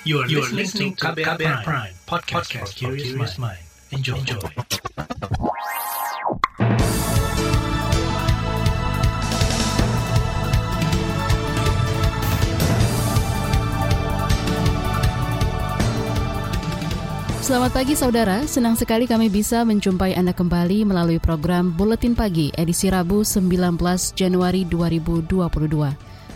You 0.00 0.24
are, 0.24 0.26
you 0.32 0.40
are 0.40 0.48
listening 0.48 0.96
to 0.96 1.12
KBR, 1.12 1.36
Prime, 1.36 1.60
Prime 1.60 1.92
podcast, 2.08 2.56
podcast 2.56 2.72
for 2.72 2.96
curious 2.96 3.36
mind. 3.36 3.60
Enjoy. 3.92 4.16
Enjoy. 4.16 4.40
Selamat 17.44 17.68
pagi 17.76 17.92
saudara, 17.92 18.48
senang 18.48 18.80
sekali 18.80 19.04
kami 19.04 19.28
bisa 19.28 19.68
menjumpai 19.68 20.16
Anda 20.16 20.32
kembali 20.32 20.88
melalui 20.88 21.20
program 21.20 21.76
Buletin 21.76 22.16
Pagi 22.16 22.48
edisi 22.56 22.88
Rabu 22.88 23.20
19 23.20 23.76
Januari 24.16 24.64
2022. 24.64 25.28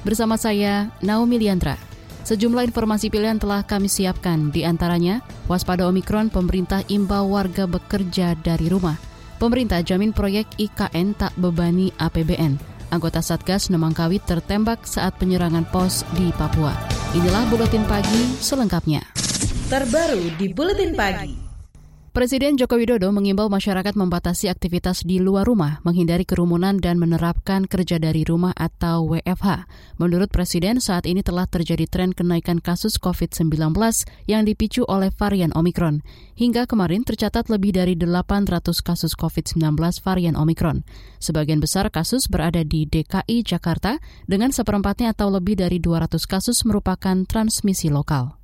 Bersama 0.05 0.37
saya, 0.37 0.93
Naomi 1.01 1.41
Liandra. 1.41 1.94
Sejumlah 2.25 2.65
informasi 2.65 3.13
pilihan 3.13 3.37
telah 3.37 3.61
kami 3.61 3.87
siapkan, 3.87 4.49
di 4.49 4.65
antaranya 4.65 5.21
waspada 5.45 5.85
Omikron 5.85 6.33
pemerintah 6.33 6.81
imbau 6.89 7.29
warga 7.29 7.69
bekerja 7.69 8.33
dari 8.41 8.73
rumah. 8.73 8.97
Pemerintah 9.37 9.85
jamin 9.85 10.17
proyek 10.17 10.49
IKN 10.57 11.13
tak 11.21 11.37
bebani 11.37 11.93
APBN. 12.01 12.57
Anggota 12.89 13.21
Satgas 13.21 13.69
Nemangkawi 13.69 14.25
tertembak 14.25 14.89
saat 14.89 15.21
penyerangan 15.21 15.69
pos 15.69 16.07
di 16.17 16.33
Papua. 16.33 16.73
Inilah 17.13 17.45
Buletin 17.53 17.85
Pagi 17.85 18.41
selengkapnya 18.41 19.15
terbaru 19.65 20.31
di 20.37 20.53
Buletin 20.53 20.93
Pagi. 20.93 21.44
Presiden 22.15 22.55
Joko 22.55 22.79
Widodo 22.79 23.11
mengimbau 23.11 23.51
masyarakat 23.51 23.99
membatasi 23.99 24.47
aktivitas 24.47 25.03
di 25.03 25.19
luar 25.19 25.51
rumah, 25.51 25.83
menghindari 25.83 26.23
kerumunan 26.23 26.79
dan 26.79 26.95
menerapkan 26.95 27.67
kerja 27.67 27.99
dari 27.99 28.23
rumah 28.23 28.55
atau 28.55 29.11
WFH. 29.11 29.67
Menurut 29.99 30.31
Presiden, 30.31 30.79
saat 30.79 31.11
ini 31.11 31.27
telah 31.27 31.51
terjadi 31.51 31.91
tren 31.91 32.15
kenaikan 32.15 32.63
kasus 32.63 33.03
COVID-19 33.03 33.51
yang 34.31 34.47
dipicu 34.47 34.87
oleh 34.87 35.11
varian 35.11 35.51
Omikron. 35.59 36.07
Hingga 36.39 36.71
kemarin 36.71 37.03
tercatat 37.03 37.51
lebih 37.51 37.75
dari 37.75 37.99
800 37.99 38.63
kasus 38.79 39.19
COVID-19 39.19 39.75
varian 39.99 40.39
Omikron. 40.39 40.87
Sebagian 41.19 41.59
besar 41.59 41.91
kasus 41.91 42.31
berada 42.31 42.63
di 42.63 42.87
DKI 42.87 43.43
Jakarta 43.43 43.99
dengan 44.31 44.55
seperempatnya 44.55 45.19
atau 45.19 45.35
lebih 45.35 45.59
dari 45.59 45.83
200 45.83 46.23
kasus 46.31 46.63
merupakan 46.63 47.27
transmisi 47.27 47.91
lokal. 47.91 48.39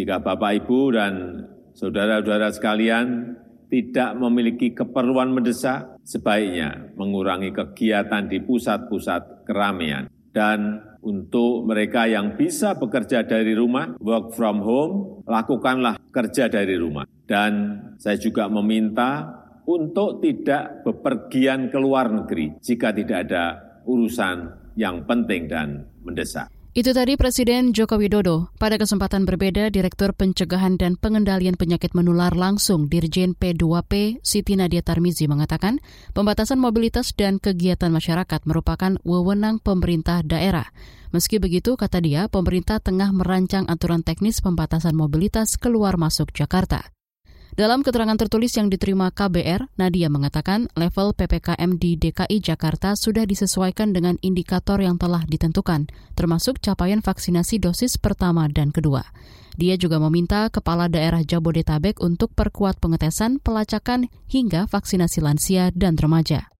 Jika 0.00 0.24
Bapak, 0.24 0.64
Ibu, 0.64 0.80
dan 0.96 1.12
saudara-saudara 1.74 2.50
sekalian 2.54 3.36
tidak 3.70 4.18
memiliki 4.18 4.74
keperluan 4.74 5.30
mendesak, 5.30 6.02
sebaiknya 6.02 6.90
mengurangi 6.98 7.54
kegiatan 7.54 8.26
di 8.26 8.42
pusat-pusat 8.42 9.46
keramaian. 9.46 10.10
Dan 10.30 10.78
untuk 11.02 11.66
mereka 11.66 12.06
yang 12.06 12.34
bisa 12.38 12.74
bekerja 12.76 13.24
dari 13.24 13.54
rumah, 13.54 13.94
work 14.02 14.34
from 14.34 14.62
home, 14.62 14.94
lakukanlah 15.26 15.98
kerja 16.10 16.50
dari 16.50 16.74
rumah. 16.76 17.06
Dan 17.26 17.78
saya 17.98 18.18
juga 18.18 18.50
meminta 18.50 19.26
untuk 19.66 20.18
tidak 20.18 20.82
bepergian 20.82 21.70
ke 21.70 21.78
luar 21.78 22.10
negeri 22.10 22.58
jika 22.58 22.90
tidak 22.90 23.30
ada 23.30 23.44
urusan 23.86 24.50
yang 24.74 25.06
penting 25.06 25.46
dan 25.46 25.86
mendesak. 26.02 26.59
Itu 26.70 26.94
tadi 26.94 27.18
Presiden 27.18 27.74
Joko 27.74 27.98
Widodo. 27.98 28.54
Pada 28.54 28.78
kesempatan 28.78 29.26
berbeda, 29.26 29.74
Direktur 29.74 30.14
Pencegahan 30.14 30.78
dan 30.78 30.94
Pengendalian 30.94 31.58
Penyakit 31.58 31.98
Menular 31.98 32.30
langsung 32.30 32.86
Dirjen 32.86 33.34
P2P 33.34 34.22
Siti 34.22 34.54
Nadia 34.54 34.78
Tarmizi 34.78 35.26
mengatakan 35.26 35.82
pembatasan 36.14 36.62
mobilitas 36.62 37.10
dan 37.10 37.42
kegiatan 37.42 37.90
masyarakat 37.90 38.46
merupakan 38.46 38.94
wewenang 39.02 39.58
pemerintah 39.58 40.22
daerah. 40.22 40.70
Meski 41.10 41.42
begitu, 41.42 41.74
kata 41.74 41.98
dia, 41.98 42.30
pemerintah 42.30 42.78
tengah 42.78 43.10
merancang 43.10 43.66
aturan 43.66 44.06
teknis 44.06 44.38
pembatasan 44.38 44.94
mobilitas 44.94 45.58
keluar 45.58 45.98
masuk 45.98 46.30
Jakarta. 46.30 46.94
Dalam 47.58 47.82
keterangan 47.82 48.14
tertulis 48.14 48.54
yang 48.54 48.70
diterima 48.70 49.10
KBR, 49.10 49.74
Nadia 49.74 50.06
mengatakan 50.06 50.70
level 50.78 51.10
PPKM 51.18 51.82
di 51.82 51.98
DKI 51.98 52.38
Jakarta 52.38 52.94
sudah 52.94 53.26
disesuaikan 53.26 53.90
dengan 53.90 54.14
indikator 54.22 54.78
yang 54.78 54.94
telah 55.02 55.26
ditentukan, 55.26 55.90
termasuk 56.14 56.62
capaian 56.62 57.02
vaksinasi 57.02 57.58
dosis 57.58 57.98
pertama 57.98 58.46
dan 58.46 58.70
kedua. 58.70 59.02
Dia 59.58 59.74
juga 59.74 59.98
meminta 59.98 60.46
kepala 60.46 60.86
daerah 60.86 61.26
Jabodetabek 61.26 61.98
untuk 61.98 62.30
perkuat 62.38 62.78
pengetesan, 62.78 63.42
pelacakan, 63.42 64.06
hingga 64.30 64.70
vaksinasi 64.70 65.18
lansia 65.18 65.74
dan 65.74 65.98
remaja. 65.98 66.54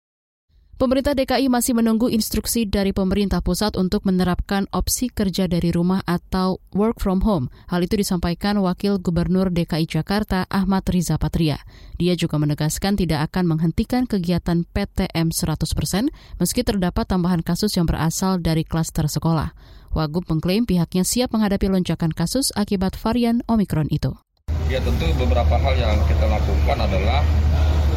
Pemerintah 0.81 1.13
DKI 1.13 1.45
masih 1.45 1.77
menunggu 1.77 2.09
instruksi 2.09 2.65
dari 2.65 2.89
pemerintah 2.89 3.37
pusat 3.45 3.77
untuk 3.77 4.01
menerapkan 4.01 4.65
opsi 4.73 5.13
kerja 5.13 5.45
dari 5.45 5.69
rumah 5.69 6.01
atau 6.09 6.57
work 6.73 6.97
from 6.97 7.21
home. 7.21 7.53
Hal 7.69 7.85
itu 7.85 8.01
disampaikan 8.01 8.57
Wakil 8.57 8.97
Gubernur 8.97 9.53
DKI 9.53 9.85
Jakarta 9.85 10.49
Ahmad 10.49 10.81
Riza 10.89 11.21
Patria. 11.21 11.61
Dia 12.01 12.17
juga 12.17 12.41
menegaskan 12.41 12.97
tidak 12.97 13.29
akan 13.29 13.53
menghentikan 13.53 14.09
kegiatan 14.09 14.65
PTM 14.73 15.29
100% 15.29 16.09
meski 16.41 16.65
terdapat 16.65 17.05
tambahan 17.05 17.45
kasus 17.45 17.77
yang 17.77 17.85
berasal 17.85 18.41
dari 18.41 18.65
klaster 18.65 19.05
sekolah. 19.05 19.53
Wagub 19.93 20.25
mengklaim 20.33 20.65
pihaknya 20.65 21.05
siap 21.05 21.29
menghadapi 21.29 21.69
lonjakan 21.69 22.09
kasus 22.09 22.49
akibat 22.57 22.97
varian 22.97 23.45
Omikron 23.45 23.85
itu. 23.93 24.17
Ya 24.65 24.81
tentu 24.81 25.05
beberapa 25.13 25.61
hal 25.61 25.77
yang 25.77 25.93
kita 26.09 26.25
lakukan 26.25 26.77
adalah 26.89 27.21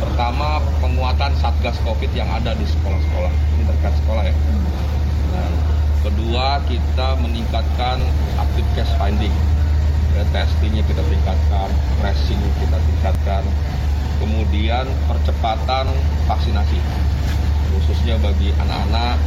Pertama, 0.00 0.62
penguatan 0.82 1.32
satgas 1.38 1.78
COVID 1.86 2.10
yang 2.14 2.26
ada 2.30 2.54
di 2.54 2.66
sekolah-sekolah. 2.66 3.32
Ini 3.32 3.62
terkait 3.70 3.94
sekolah 4.02 4.22
ya. 4.26 4.34
Nah, 5.34 5.50
kedua, 6.06 6.46
kita 6.66 7.08
meningkatkan 7.18 7.98
active 8.38 8.68
case 8.78 8.94
finding. 8.98 9.34
Ya, 10.14 10.22
testingnya 10.30 10.86
kita 10.86 11.02
tingkatkan, 11.02 11.68
tracing 11.98 12.38
kita 12.62 12.78
tingkatkan. 12.78 13.42
Kemudian 14.22 14.86
percepatan 15.10 15.90
vaksinasi, 16.30 16.78
khususnya 17.74 18.14
bagi 18.22 18.54
anak-anak. 18.62 19.18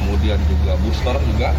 Kemudian 0.00 0.40
juga 0.48 0.72
booster 0.80 1.16
juga 1.28 1.52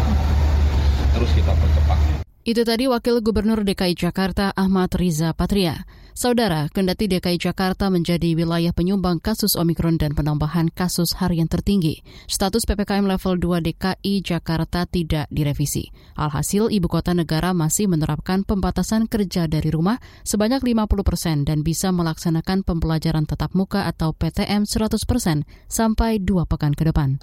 terus 1.16 1.30
kita 1.32 1.54
percepat. 1.56 2.25
Itu 2.46 2.62
tadi 2.62 2.86
Wakil 2.86 3.26
Gubernur 3.26 3.66
DKI 3.66 3.98
Jakarta 3.98 4.54
Ahmad 4.54 4.94
Riza 4.94 5.34
Patria. 5.34 5.82
Saudara, 6.14 6.70
kendati 6.70 7.10
DKI 7.10 7.42
Jakarta 7.42 7.90
menjadi 7.90 8.38
wilayah 8.38 8.70
penyumbang 8.70 9.18
kasus 9.18 9.58
Omikron 9.58 9.98
dan 9.98 10.14
penambahan 10.14 10.70
kasus 10.70 11.18
harian 11.18 11.50
tertinggi, 11.50 12.06
status 12.30 12.62
PPKM 12.62 13.02
level 13.02 13.42
2 13.42 13.66
DKI 13.66 14.22
Jakarta 14.22 14.86
tidak 14.86 15.26
direvisi. 15.26 15.90
Alhasil, 16.14 16.70
ibu 16.70 16.86
kota 16.86 17.18
negara 17.18 17.50
masih 17.50 17.90
menerapkan 17.90 18.46
pembatasan 18.46 19.10
kerja 19.10 19.50
dari 19.50 19.74
rumah 19.74 19.98
sebanyak 20.22 20.62
50 20.62 21.02
persen 21.02 21.42
dan 21.42 21.66
bisa 21.66 21.90
melaksanakan 21.90 22.62
pembelajaran 22.62 23.26
tatap 23.26 23.58
muka 23.58 23.90
atau 23.90 24.14
PTM 24.14 24.70
100 24.70 25.02
persen 25.02 25.42
sampai 25.66 26.22
dua 26.22 26.46
pekan 26.46 26.78
ke 26.78 26.86
depan. 26.86 27.18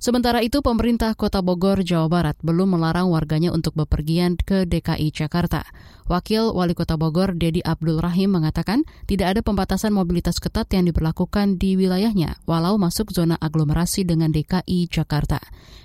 Sementara 0.00 0.40
itu, 0.40 0.64
pemerintah 0.64 1.12
Kota 1.12 1.44
Bogor, 1.44 1.84
Jawa 1.84 2.08
Barat 2.08 2.36
belum 2.40 2.72
melarang 2.72 3.12
warganya 3.12 3.52
untuk 3.52 3.76
bepergian 3.76 4.40
ke 4.40 4.64
DKI 4.64 5.12
Jakarta. 5.12 5.68
Wakil 6.08 6.56
Wali 6.56 6.72
Kota 6.72 6.96
Bogor, 6.96 7.36
Dedi 7.36 7.60
Abdul 7.60 8.00
Rahim, 8.00 8.32
mengatakan 8.32 8.88
tidak 9.04 9.36
ada 9.36 9.40
pembatasan 9.44 9.92
mobilitas 9.92 10.40
ketat 10.40 10.72
yang 10.72 10.88
diberlakukan 10.88 11.60
di 11.60 11.76
wilayahnya, 11.76 12.40
walau 12.48 12.80
masuk 12.80 13.12
zona 13.12 13.36
aglomerasi 13.44 14.08
dengan 14.08 14.32
DKI 14.32 14.88
Jakarta. 14.88 15.36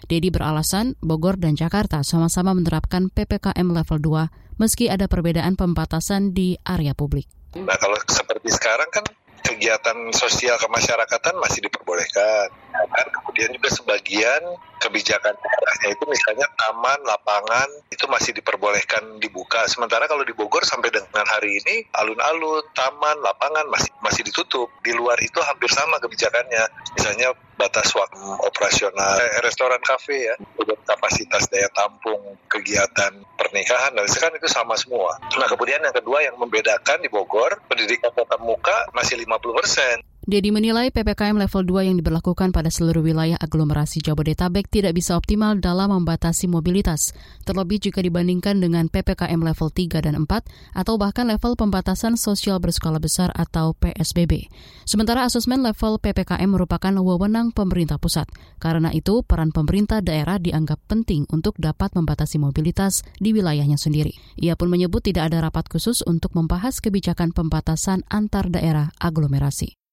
Dedi 0.08 0.32
beralasan 0.32 0.96
Bogor 1.04 1.36
dan 1.36 1.60
Jakarta 1.60 2.00
sama-sama 2.08 2.56
menerapkan 2.56 3.12
PPKM 3.12 3.68
level 3.68 4.00
2, 4.00 4.64
meski 4.64 4.88
ada 4.88 5.12
perbedaan 5.12 5.60
pembatasan 5.60 6.32
di 6.32 6.56
area 6.64 6.96
publik. 6.96 7.28
Nah, 7.60 7.76
kalau 7.76 8.00
seperti 8.08 8.48
sekarang 8.48 8.88
kan 8.96 9.04
kegiatan 9.46 9.98
sosial 10.12 10.58
kemasyarakatan 10.58 11.38
masih 11.38 11.62
diperbolehkan. 11.64 12.50
Dan 12.74 13.08
kemudian 13.14 13.50
juga 13.54 13.70
sebagian 13.72 14.42
kebijakan 14.80 15.34
daerahnya 15.36 15.90
itu 15.94 16.04
misalnya 16.08 16.48
taman, 16.58 17.00
lapangan 17.06 17.70
itu 17.92 18.06
masih 18.08 18.32
diperbolehkan 18.36 19.18
dibuka. 19.20 19.66
Sementara 19.70 20.06
kalau 20.06 20.24
di 20.28 20.34
Bogor 20.36 20.64
sampai 20.66 20.92
dengan 20.92 21.26
hari 21.28 21.62
ini 21.64 21.86
alun-alun, 21.96 22.64
taman, 22.76 23.18
lapangan 23.24 23.66
masih 23.72 23.92
masih 24.04 24.22
ditutup. 24.28 24.68
Di 24.84 24.92
luar 24.94 25.18
itu 25.22 25.38
hampir 25.42 25.72
sama 25.72 25.98
kebijakannya. 26.02 26.64
Misalnya 26.98 27.34
batas 27.56 27.88
waktu 27.96 28.20
operasional 28.44 29.16
eh, 29.16 29.40
restoran 29.40 29.80
kafe 29.80 30.28
ya, 30.28 30.36
kapasitas 30.86 31.48
daya 31.48 31.72
tampung 31.72 32.36
kegiatan 32.52 33.16
pernikahan 33.40 33.96
dan 33.96 34.06
sekarang 34.12 34.38
itu 34.38 34.52
sama 34.52 34.76
semua. 34.76 35.16
Nah 35.40 35.48
kemudian 35.48 35.80
yang 35.80 35.96
kedua 35.96 36.24
yang 36.24 36.36
membedakan 36.36 37.00
di 37.00 37.08
Bogor 37.08 37.64
pendidikan 37.72 38.12
tatap 38.12 38.40
muka 38.44 38.88
masih 38.92 39.20
50 39.24 39.60
persen 39.60 39.98
Dedi 40.26 40.50
menilai 40.50 40.90
PPKM 40.90 41.38
level 41.38 41.70
2 41.70 41.86
yang 41.86 42.02
diberlakukan 42.02 42.50
pada 42.50 42.74
seluruh 42.74 43.06
wilayah 43.06 43.38
aglomerasi 43.38 44.02
Jabodetabek 44.02 44.66
tidak 44.74 44.98
bisa 44.98 45.14
optimal 45.14 45.62
dalam 45.62 45.94
membatasi 45.94 46.50
mobilitas, 46.50 47.14
terlebih 47.46 47.78
jika 47.78 48.02
dibandingkan 48.02 48.58
dengan 48.58 48.90
PPKM 48.90 49.38
level 49.38 49.70
3 49.70 50.02
dan 50.02 50.18
4 50.26 50.26
atau 50.74 50.98
bahkan 50.98 51.30
level 51.30 51.54
pembatasan 51.54 52.18
sosial 52.18 52.58
berskala 52.58 52.98
besar 52.98 53.30
atau 53.38 53.78
PSBB. 53.78 54.50
Sementara 54.90 55.30
asesmen 55.30 55.62
level 55.62 56.02
PPKM 56.02 56.50
merupakan 56.50 56.98
wewenang 57.06 57.54
pemerintah 57.54 58.02
pusat. 58.02 58.26
Karena 58.58 58.90
itu, 58.98 59.22
peran 59.22 59.54
pemerintah 59.54 60.02
daerah 60.02 60.42
dianggap 60.42 60.82
penting 60.90 61.30
untuk 61.30 61.54
dapat 61.62 61.94
membatasi 61.94 62.42
mobilitas 62.42 63.06
di 63.22 63.30
wilayahnya 63.30 63.78
sendiri. 63.78 64.18
Ia 64.42 64.58
pun 64.58 64.74
menyebut 64.74 65.06
tidak 65.06 65.30
ada 65.30 65.46
rapat 65.46 65.70
khusus 65.70 66.02
untuk 66.02 66.34
membahas 66.34 66.82
kebijakan 66.82 67.30
pembatasan 67.30 68.02
antar 68.10 68.50
daerah 68.50 68.90
aglomerasi. 68.98 69.85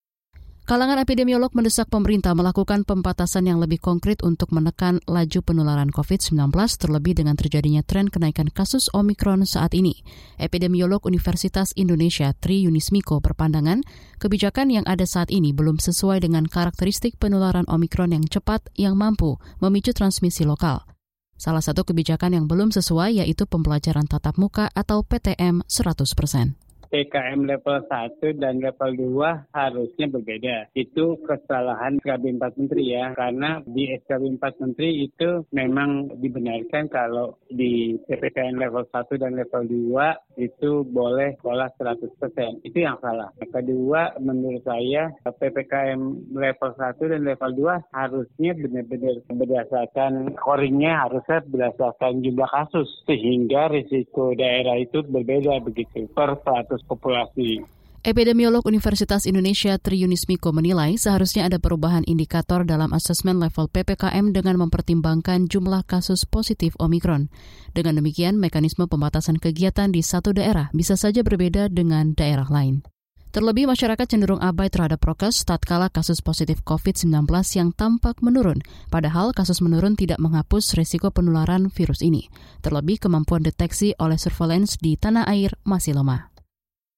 Kalangan 0.72 1.04
epidemiolog 1.04 1.52
mendesak 1.52 1.92
pemerintah 1.92 2.32
melakukan 2.32 2.88
pembatasan 2.88 3.44
yang 3.44 3.60
lebih 3.60 3.76
konkret 3.76 4.24
untuk 4.24 4.56
menekan 4.56 5.04
laju 5.04 5.44
penularan 5.44 5.92
COVID-19 5.92 6.48
terlebih 6.80 7.12
dengan 7.12 7.36
terjadinya 7.36 7.84
tren 7.84 8.08
kenaikan 8.08 8.48
kasus 8.48 8.88
Omikron 8.96 9.44
saat 9.44 9.76
ini. 9.76 10.00
Epidemiolog 10.40 11.04
Universitas 11.04 11.76
Indonesia 11.76 12.32
Tri 12.32 12.64
Yunismiko 12.64 13.20
berpandangan 13.20 13.84
kebijakan 14.16 14.72
yang 14.72 14.88
ada 14.88 15.04
saat 15.04 15.28
ini 15.28 15.52
belum 15.52 15.76
sesuai 15.76 16.24
dengan 16.24 16.48
karakteristik 16.48 17.20
penularan 17.20 17.68
Omikron 17.68 18.16
yang 18.16 18.24
cepat 18.24 18.64
yang 18.72 18.96
mampu 18.96 19.36
memicu 19.60 19.92
transmisi 19.92 20.48
lokal. 20.48 20.88
Salah 21.36 21.60
satu 21.60 21.84
kebijakan 21.84 22.32
yang 22.32 22.48
belum 22.48 22.72
sesuai 22.72 23.20
yaitu 23.20 23.44
pembelajaran 23.44 24.08
tatap 24.08 24.40
muka 24.40 24.72
atau 24.72 25.04
PTM 25.04 25.68
100 25.68 26.16
persen. 26.16 26.61
PKM 26.92 27.48
level 27.48 27.78
1 27.88 28.36
dan 28.36 28.60
level 28.60 29.16
2 29.16 29.56
harusnya 29.56 30.06
berbeda. 30.12 30.56
Itu 30.76 31.16
kesalahan 31.24 31.96
SKB 32.04 32.36
4 32.36 32.60
Menteri 32.60 32.84
ya. 32.92 33.16
Karena 33.16 33.64
di 33.64 33.88
SKB 33.96 34.36
4 34.36 34.60
Menteri 34.60 35.08
itu 35.08 35.48
memang 35.56 36.20
dibenarkan 36.20 36.92
kalau 36.92 37.40
di 37.48 37.96
PPKM 38.04 38.60
level 38.60 38.84
1 38.92 39.08
dan 39.16 39.32
level 39.40 39.64
2 39.64 40.36
itu 40.36 40.84
boleh 40.84 41.32
sekolah 41.40 41.72
100%. 41.80 42.60
Itu 42.60 42.78
yang 42.84 43.00
salah. 43.00 43.32
Kedua, 43.40 44.12
menurut 44.20 44.60
saya 44.68 45.08
PPKM 45.24 46.36
level 46.36 46.70
1 46.76 47.00
dan 47.00 47.22
level 47.24 47.50
2 47.56 47.96
harusnya 47.96 48.52
benar-benar 48.52 49.16
berdasarkan 49.32 50.36
koringnya 50.36 51.08
harusnya 51.08 51.40
berdasarkan 51.48 52.20
jumlah 52.20 52.50
kasus. 52.52 52.88
Sehingga 53.08 53.72
risiko 53.72 54.36
daerah 54.36 54.76
itu 54.76 55.00
berbeda 55.00 55.56
begitu 55.64 56.04
per 56.12 56.36
100 56.42 56.81
populasi. 56.86 57.62
Epidemiolog 58.02 58.66
Universitas 58.66 59.30
Indonesia 59.30 59.78
Tri 59.78 60.02
Yunismiko 60.02 60.50
menilai 60.50 60.98
seharusnya 60.98 61.46
ada 61.46 61.62
perubahan 61.62 62.02
indikator 62.10 62.66
dalam 62.66 62.90
asesmen 62.90 63.38
level 63.38 63.70
PPKM 63.70 64.34
dengan 64.34 64.58
mempertimbangkan 64.58 65.46
jumlah 65.46 65.86
kasus 65.86 66.26
positif 66.26 66.74
Omikron. 66.82 67.30
Dengan 67.70 68.02
demikian, 68.02 68.42
mekanisme 68.42 68.90
pembatasan 68.90 69.38
kegiatan 69.38 69.94
di 69.94 70.02
satu 70.02 70.34
daerah 70.34 70.66
bisa 70.74 70.98
saja 70.98 71.22
berbeda 71.22 71.70
dengan 71.70 72.18
daerah 72.18 72.50
lain. 72.50 72.82
Terlebih 73.30 73.70
masyarakat 73.70 74.06
cenderung 74.10 74.42
abai 74.42 74.66
terhadap 74.66 74.98
prokes 74.98 75.46
tatkala 75.46 75.86
kasus 75.86 76.18
positif 76.26 76.58
COVID-19 76.66 77.22
yang 77.54 77.70
tampak 77.70 78.18
menurun, 78.18 78.66
padahal 78.90 79.30
kasus 79.30 79.62
menurun 79.62 79.94
tidak 79.94 80.18
menghapus 80.18 80.74
resiko 80.74 81.14
penularan 81.14 81.70
virus 81.70 82.02
ini. 82.02 82.26
Terlebih 82.66 82.98
kemampuan 82.98 83.46
deteksi 83.46 83.94
oleh 84.02 84.18
surveillance 84.18 84.74
di 84.82 84.98
tanah 84.98 85.22
air 85.30 85.54
masih 85.62 85.94
lemah. 85.94 86.31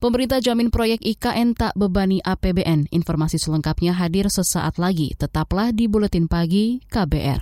Pemerintah 0.05 0.37
jamin 0.37 0.69
proyek 0.69 1.01
IKN 1.01 1.57
tak 1.57 1.73
bebani 1.81 2.21
APBN. 2.21 2.93
Informasi 2.93 3.41
selengkapnya 3.41 3.97
hadir 3.97 4.29
sesaat 4.29 4.77
lagi. 4.77 5.17
Tetaplah 5.17 5.73
di 5.73 5.89
Buletin 5.89 6.29
Pagi 6.29 6.77
KBR. 6.93 7.41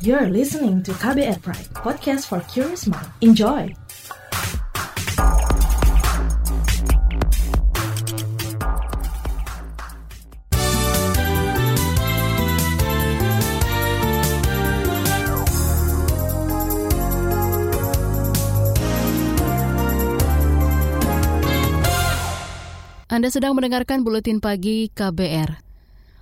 You're 0.00 0.32
listening 0.32 0.80
to 0.88 0.96
KBR 0.96 1.44
Pride, 1.44 1.68
podcast 1.76 2.32
for 2.32 2.40
curious 2.48 2.88
mind. 2.88 3.12
Enjoy! 3.20 3.76
Anda 23.10 23.26
sedang 23.26 23.58
mendengarkan 23.58 24.06
buletin 24.06 24.38
pagi 24.38 24.86
KBR. 24.86 25.58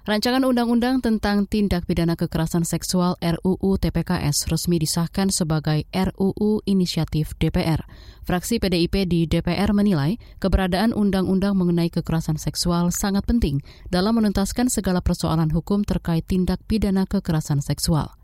Rancangan 0.09 0.41
Undang-Undang 0.41 1.05
tentang 1.05 1.45
Tindak 1.45 1.85
Pidana 1.85 2.17
Kekerasan 2.17 2.65
Seksual 2.65 3.13
RUU 3.21 3.77
TPKS 3.77 4.49
resmi 4.49 4.81
disahkan 4.81 5.29
sebagai 5.29 5.85
RUU 5.93 6.65
Inisiatif 6.65 7.37
DPR. 7.37 7.85
Fraksi 8.25 8.57
PDIP 8.57 9.05
di 9.05 9.29
DPR 9.29 9.77
menilai 9.77 10.17
keberadaan 10.41 10.97
undang-undang 10.97 11.61
mengenai 11.61 11.93
kekerasan 11.93 12.41
seksual 12.41 12.89
sangat 12.89 13.29
penting 13.29 13.61
dalam 13.93 14.17
menuntaskan 14.17 14.73
segala 14.73 15.05
persoalan 15.05 15.53
hukum 15.53 15.85
terkait 15.85 16.25
tindak 16.25 16.57
pidana 16.65 17.05
kekerasan 17.05 17.61
seksual. 17.61 18.17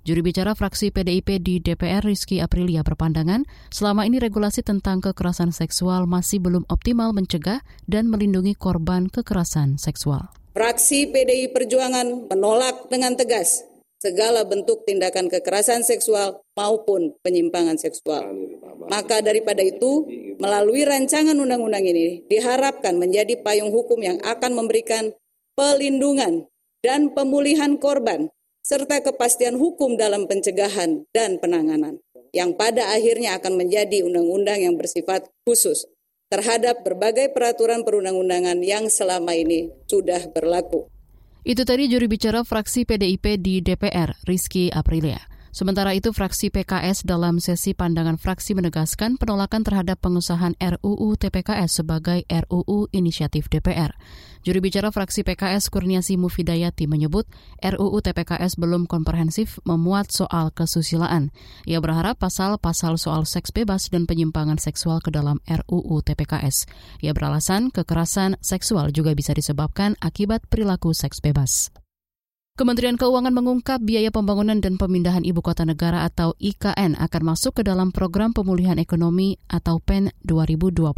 Juri 0.00 0.24
bicara 0.24 0.56
fraksi 0.56 0.88
PDIP 0.88 1.44
di 1.44 1.60
DPR 1.60 2.00
Rizky 2.00 2.40
Aprilia 2.40 2.80
berpandangan, 2.80 3.44
selama 3.68 4.08
ini 4.08 4.16
regulasi 4.16 4.64
tentang 4.64 5.04
kekerasan 5.04 5.52
seksual 5.52 6.08
masih 6.08 6.40
belum 6.40 6.64
optimal 6.72 7.12
mencegah 7.12 7.60
dan 7.84 8.08
melindungi 8.08 8.56
korban 8.56 9.12
kekerasan 9.12 9.76
seksual. 9.76 10.32
Fraksi 10.56 11.04
PDI 11.04 11.52
Perjuangan 11.52 12.32
menolak 12.32 12.88
dengan 12.88 13.12
tegas 13.12 13.60
segala 14.00 14.48
bentuk 14.48 14.88
tindakan 14.88 15.28
kekerasan 15.28 15.84
seksual 15.84 16.40
maupun 16.56 17.12
penyimpangan 17.20 17.76
seksual. 17.76 18.24
Maka 18.88 19.20
daripada 19.20 19.60
itu, 19.60 20.08
melalui 20.40 20.88
rancangan 20.88 21.36
undang-undang 21.36 21.84
ini 21.84 22.24
diharapkan 22.24 22.96
menjadi 22.96 23.36
payung 23.44 23.68
hukum 23.68 24.00
yang 24.00 24.16
akan 24.24 24.56
memberikan 24.56 25.12
pelindungan 25.52 26.48
dan 26.80 27.12
pemulihan 27.12 27.76
korban 27.76 28.32
serta 28.70 29.02
kepastian 29.02 29.58
hukum 29.58 29.98
dalam 29.98 30.30
pencegahan 30.30 31.02
dan 31.10 31.42
penanganan, 31.42 31.98
yang 32.30 32.54
pada 32.54 32.94
akhirnya 32.94 33.34
akan 33.34 33.58
menjadi 33.58 34.06
undang-undang 34.06 34.62
yang 34.62 34.78
bersifat 34.78 35.26
khusus 35.42 35.90
terhadap 36.30 36.86
berbagai 36.86 37.34
peraturan 37.34 37.82
perundang-undangan 37.82 38.62
yang 38.62 38.86
selama 38.86 39.34
ini 39.34 39.74
sudah 39.90 40.30
berlaku. 40.30 40.86
Itu 41.42 41.66
tadi 41.66 41.90
juri 41.90 42.06
bicara 42.06 42.46
fraksi 42.46 42.86
PDIP 42.86 43.42
di 43.42 43.58
DPR, 43.58 44.14
Rizky 44.22 44.70
Aprilia. 44.70 45.29
Sementara 45.50 45.90
itu, 45.98 46.14
fraksi 46.14 46.46
PKS 46.46 47.02
dalam 47.02 47.42
sesi 47.42 47.74
pandangan 47.74 48.14
fraksi 48.14 48.54
menegaskan 48.54 49.18
penolakan 49.18 49.66
terhadap 49.66 49.98
pengesahan 49.98 50.54
RUU 50.62 51.18
TPKS 51.18 51.82
sebagai 51.82 52.22
RUU 52.30 52.86
inisiatif 52.94 53.50
DPR. 53.50 53.90
Juri 54.46 54.62
bicara 54.62 54.94
fraksi 54.94 55.26
PKS 55.26 55.68
Kurniasi 55.68 56.14
Mufidayati 56.14 56.86
menyebut 56.86 57.26
RUU 57.60 57.98
TPKS 57.98 58.62
belum 58.62 58.86
komprehensif 58.86 59.58
memuat 59.66 60.14
soal 60.14 60.54
kesusilaan. 60.54 61.34
Ia 61.66 61.82
berharap 61.82 62.22
pasal-pasal 62.22 62.94
soal 62.94 63.26
seks 63.26 63.50
bebas 63.50 63.90
dan 63.90 64.06
penyimpangan 64.06 64.62
seksual 64.62 65.02
ke 65.02 65.10
dalam 65.10 65.42
RUU 65.50 65.98
TPKS. 66.06 66.70
Ia 67.02 67.10
beralasan 67.10 67.74
kekerasan 67.74 68.38
seksual 68.38 68.94
juga 68.94 69.18
bisa 69.18 69.34
disebabkan 69.34 69.98
akibat 69.98 70.46
perilaku 70.46 70.94
seks 70.94 71.18
bebas. 71.18 71.79
Kementerian 72.60 73.00
Keuangan 73.00 73.32
mengungkap 73.32 73.80
biaya 73.80 74.12
pembangunan 74.12 74.60
dan 74.60 74.76
pemindahan 74.76 75.24
ibu 75.24 75.40
kota 75.40 75.64
negara 75.64 76.04
atau 76.04 76.36
IKN 76.36 76.92
akan 76.92 77.22
masuk 77.32 77.56
ke 77.56 77.62
dalam 77.64 77.88
program 77.88 78.36
pemulihan 78.36 78.76
ekonomi 78.76 79.40
atau 79.48 79.80
PEN 79.80 80.12
2022. 80.28 80.92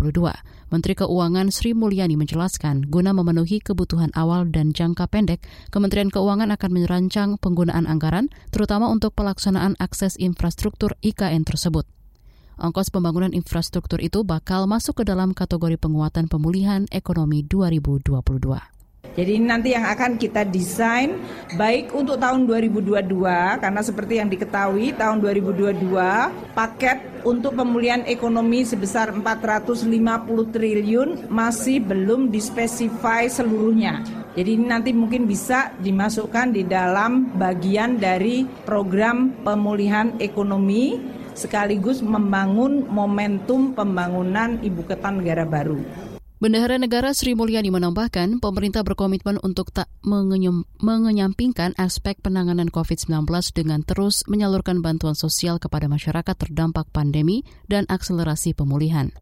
Menteri 0.74 0.94
Keuangan 0.98 1.54
Sri 1.54 1.70
Mulyani 1.70 2.18
menjelaskan, 2.18 2.90
guna 2.90 3.14
memenuhi 3.14 3.62
kebutuhan 3.62 4.10
awal 4.18 4.50
dan 4.50 4.74
jangka 4.74 5.06
pendek, 5.06 5.46
Kementerian 5.70 6.10
Keuangan 6.10 6.50
akan 6.50 6.70
merancang 6.74 7.38
penggunaan 7.38 7.86
anggaran, 7.86 8.26
terutama 8.50 8.90
untuk 8.90 9.14
pelaksanaan 9.14 9.78
akses 9.78 10.18
infrastruktur 10.18 10.98
IKN 10.98 11.46
tersebut. 11.46 11.86
Ongkos 12.58 12.90
pembangunan 12.90 13.30
infrastruktur 13.30 14.02
itu 14.02 14.26
bakal 14.26 14.66
masuk 14.66 14.98
ke 14.98 15.04
dalam 15.06 15.30
kategori 15.30 15.78
penguatan 15.78 16.26
pemulihan 16.26 16.90
ekonomi 16.90 17.46
2022. 17.46 18.81
Jadi 19.12 19.44
nanti 19.44 19.76
yang 19.76 19.84
akan 19.84 20.16
kita 20.16 20.48
desain 20.48 21.20
baik 21.60 21.92
untuk 21.92 22.16
tahun 22.16 22.48
2022 22.48 23.12
karena 23.60 23.80
seperti 23.84 24.16
yang 24.16 24.32
diketahui 24.32 24.96
tahun 24.96 25.20
2022 25.20 26.56
paket 26.56 27.20
untuk 27.20 27.52
pemulihan 27.52 28.00
ekonomi 28.08 28.64
sebesar 28.64 29.12
450 29.12 29.84
triliun 30.48 31.28
masih 31.28 31.84
belum 31.84 32.32
dispesify 32.32 33.28
seluruhnya. 33.28 34.00
Jadi 34.32 34.56
nanti 34.64 34.96
mungkin 34.96 35.28
bisa 35.28 35.76
dimasukkan 35.76 36.56
di 36.56 36.64
dalam 36.64 37.36
bagian 37.36 38.00
dari 38.00 38.48
program 38.64 39.44
pemulihan 39.44 40.16
ekonomi 40.24 40.96
sekaligus 41.36 42.00
membangun 42.00 42.88
momentum 42.88 43.76
pembangunan 43.76 44.56
ibu 44.64 44.80
kota 44.88 45.12
negara 45.12 45.44
baru. 45.44 46.11
Bendahara 46.42 46.74
Negara 46.74 47.14
Sri 47.14 47.38
Mulyani 47.38 47.70
menambahkan, 47.70 48.42
pemerintah 48.42 48.82
berkomitmen 48.82 49.38
untuk 49.46 49.70
tak 49.70 49.86
mengenyampingkan 50.82 51.70
aspek 51.78 52.18
penanganan 52.18 52.66
COVID-19 52.66 53.30
dengan 53.54 53.86
terus 53.86 54.26
menyalurkan 54.26 54.82
bantuan 54.82 55.14
sosial 55.14 55.62
kepada 55.62 55.86
masyarakat 55.86 56.34
terdampak 56.34 56.90
pandemi 56.90 57.46
dan 57.70 57.86
akselerasi 57.86 58.58
pemulihan. 58.58 59.14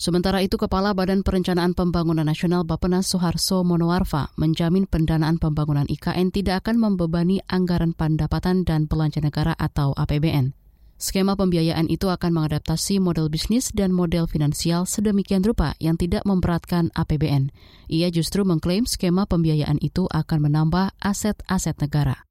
Sementara 0.00 0.40
itu, 0.40 0.56
Kepala 0.56 0.96
Badan 0.96 1.20
Perencanaan 1.20 1.76
Pembangunan 1.76 2.24
Nasional 2.24 2.64
Bapenas 2.64 3.04
Soeharto 3.04 3.60
Monoarfa 3.60 4.32
menjamin 4.40 4.88
pendanaan 4.88 5.36
pembangunan 5.36 5.84
IKN 5.84 6.32
tidak 6.32 6.64
akan 6.64 6.80
membebani 6.80 7.44
anggaran 7.52 7.92
pendapatan 7.92 8.64
dan 8.64 8.88
belanja 8.88 9.20
negara 9.20 9.52
atau 9.60 9.92
APBN. 9.92 10.56
Skema 10.96 11.36
pembiayaan 11.36 11.92
itu 11.92 12.08
akan 12.08 12.32
mengadaptasi 12.32 13.04
model 13.04 13.28
bisnis 13.28 13.68
dan 13.68 13.92
model 13.92 14.24
finansial 14.24 14.88
sedemikian 14.88 15.44
rupa 15.44 15.76
yang 15.76 16.00
tidak 16.00 16.24
memberatkan 16.24 16.88
APBN. 16.96 17.52
Ia 17.92 18.08
justru 18.08 18.48
mengklaim 18.48 18.88
skema 18.88 19.28
pembiayaan 19.28 19.76
itu 19.84 20.08
akan 20.08 20.48
menambah 20.48 20.96
aset-aset 20.96 21.76
negara. 21.84 22.24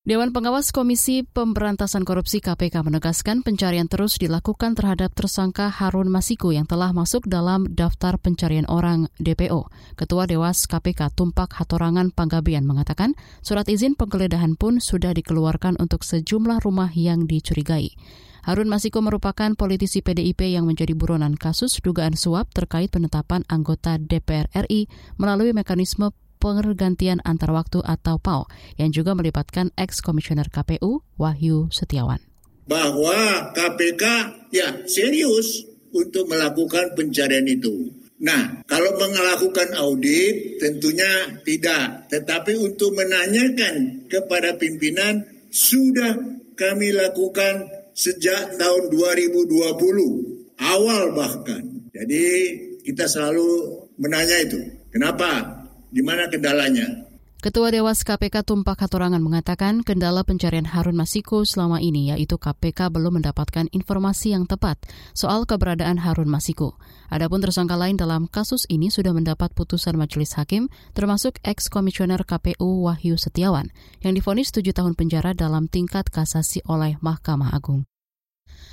Dewan 0.00 0.32
Pengawas 0.32 0.72
Komisi 0.72 1.28
Pemberantasan 1.28 2.08
Korupsi 2.08 2.40
KPK 2.40 2.88
menegaskan 2.88 3.44
pencarian 3.44 3.84
terus 3.84 4.16
dilakukan 4.16 4.72
terhadap 4.72 5.12
tersangka 5.12 5.68
Harun 5.68 6.08
Masiku 6.08 6.56
yang 6.56 6.64
telah 6.64 6.96
masuk 6.96 7.28
dalam 7.28 7.68
daftar 7.68 8.16
pencarian 8.16 8.64
orang 8.64 9.12
DPO. 9.20 9.68
Ketua 10.00 10.24
Dewas 10.24 10.64
KPK 10.64 11.12
Tumpak 11.12 11.52
Hatorangan 11.52 12.16
Panggabian 12.16 12.64
mengatakan 12.64 13.12
surat 13.44 13.68
izin 13.68 13.92
penggeledahan 13.92 14.56
pun 14.56 14.80
sudah 14.80 15.12
dikeluarkan 15.12 15.76
untuk 15.76 16.00
sejumlah 16.00 16.64
rumah 16.64 16.88
yang 16.96 17.28
dicurigai. 17.28 17.92
Harun 18.48 18.72
Masiku 18.72 19.04
merupakan 19.04 19.52
politisi 19.52 20.00
PDIP 20.00 20.48
yang 20.48 20.64
menjadi 20.64 20.96
buronan 20.96 21.36
kasus 21.36 21.76
dugaan 21.84 22.16
suap 22.16 22.48
terkait 22.56 22.88
penetapan 22.88 23.44
anggota 23.52 24.00
DPR 24.00 24.48
RI 24.64 24.88
melalui 25.20 25.52
mekanisme 25.52 26.08
pergantian 26.40 27.20
antar 27.22 27.52
waktu 27.52 27.84
atau 27.84 28.16
PAO 28.16 28.48
yang 28.80 28.88
juga 28.90 29.12
melibatkan 29.12 29.68
ex-komisioner 29.76 30.48
KPU 30.48 31.04
Wahyu 31.20 31.68
Setiawan. 31.68 32.24
Bahwa 32.64 33.52
KPK 33.52 34.04
ya 34.48 34.88
serius 34.88 35.68
untuk 35.92 36.26
melakukan 36.30 36.96
pencarian 36.96 37.44
itu. 37.44 37.92
Nah, 38.20 38.64
kalau 38.68 39.00
melakukan 39.00 39.72
audit 39.80 40.60
tentunya 40.60 41.40
tidak, 41.40 42.08
tetapi 42.12 42.52
untuk 42.56 42.92
menanyakan 42.92 44.06
kepada 44.12 44.60
pimpinan 44.60 45.24
sudah 45.48 46.20
kami 46.52 46.92
lakukan 46.92 47.64
sejak 47.96 48.60
tahun 48.60 48.92
2020, 48.92 50.60
awal 50.60 51.16
bahkan. 51.16 51.88
Jadi 51.96 52.24
kita 52.84 53.08
selalu 53.08 53.48
menanya 53.96 54.36
itu, 54.44 54.60
kenapa 54.92 55.59
di 55.90 56.00
mana 56.00 56.30
kendalanya? 56.30 57.10
Ketua 57.40 57.72
Dewas 57.72 58.04
KPK 58.04 58.44
Tumpak 58.44 58.84
Hatorangan 58.84 59.24
mengatakan 59.24 59.80
kendala 59.80 60.20
pencarian 60.28 60.68
Harun 60.68 60.92
Masiku 60.92 61.48
selama 61.48 61.80
ini 61.80 62.12
yaitu 62.12 62.36
KPK 62.36 62.92
belum 62.92 63.16
mendapatkan 63.16 63.64
informasi 63.72 64.36
yang 64.36 64.44
tepat 64.44 64.76
soal 65.16 65.48
keberadaan 65.48 65.96
Harun 66.04 66.28
Masiku. 66.28 66.76
Adapun 67.08 67.40
tersangka 67.40 67.80
lain 67.80 67.96
dalam 67.96 68.28
kasus 68.28 68.68
ini 68.68 68.92
sudah 68.92 69.16
mendapat 69.16 69.56
putusan 69.56 69.96
majelis 69.96 70.36
hakim 70.36 70.68
termasuk 70.92 71.40
ex-komisioner 71.40 72.28
KPU 72.28 72.84
Wahyu 72.84 73.16
Setiawan 73.16 73.72
yang 74.04 74.12
difonis 74.12 74.52
tujuh 74.52 74.76
tahun 74.76 74.92
penjara 74.92 75.32
dalam 75.32 75.64
tingkat 75.64 76.12
kasasi 76.12 76.60
oleh 76.68 77.00
Mahkamah 77.00 77.56
Agung. 77.56 77.89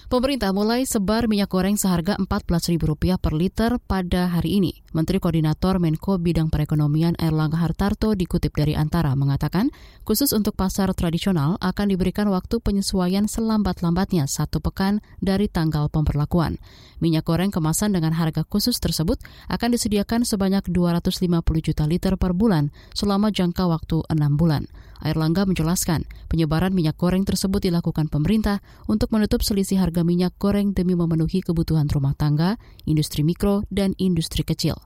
Pemerintah 0.08 0.56
mulai 0.56 0.88
sebar 0.88 1.28
minyak 1.28 1.52
goreng 1.52 1.76
seharga 1.76 2.16
Rp14.000 2.16 3.20
per 3.20 3.36
liter 3.36 3.76
pada 3.76 4.32
hari 4.32 4.56
ini. 4.56 4.72
Menteri 4.96 5.20
Koordinator 5.20 5.84
Menko 5.84 6.16
Bidang 6.16 6.48
Perekonomian 6.48 7.20
Erlangga 7.20 7.60
Hartarto 7.60 8.16
dikutip 8.16 8.56
dari 8.56 8.72
Antara 8.72 9.12
mengatakan, 9.20 9.68
khusus 10.08 10.32
untuk 10.32 10.56
pasar 10.56 10.96
tradisional 10.96 11.60
akan 11.60 11.92
diberikan 11.92 12.32
waktu 12.32 12.64
penyesuaian 12.64 13.28
selambat-lambatnya 13.28 14.32
satu 14.32 14.64
pekan 14.64 15.04
dari 15.20 15.52
tanggal 15.52 15.92
pemberlakuan. 15.92 16.56
Minyak 17.04 17.28
goreng 17.28 17.52
kemasan 17.52 17.92
dengan 17.92 18.16
harga 18.16 18.48
khusus 18.48 18.80
tersebut 18.80 19.20
akan 19.52 19.76
disediakan 19.76 20.24
sebanyak 20.24 20.72
250 20.72 21.20
juta 21.60 21.84
liter 21.84 22.16
per 22.16 22.32
bulan 22.32 22.72
selama 22.96 23.28
jangka 23.28 23.68
waktu 23.68 24.08
enam 24.08 24.40
bulan. 24.40 24.72
Air 24.98 25.14
Langga 25.14 25.46
menjelaskan, 25.46 26.10
penyebaran 26.26 26.74
minyak 26.74 26.98
goreng 26.98 27.22
tersebut 27.22 27.62
dilakukan 27.62 28.10
pemerintah 28.10 28.66
untuk 28.90 29.14
menutup 29.14 29.46
selisih 29.46 29.78
harga 29.98 30.06
minyak 30.06 30.38
goreng 30.38 30.78
demi 30.78 30.94
memenuhi 30.94 31.42
kebutuhan 31.42 31.90
rumah 31.90 32.14
tangga, 32.14 32.62
industri 32.86 33.26
mikro, 33.26 33.66
dan 33.74 33.98
industri 33.98 34.46
kecil. 34.46 34.78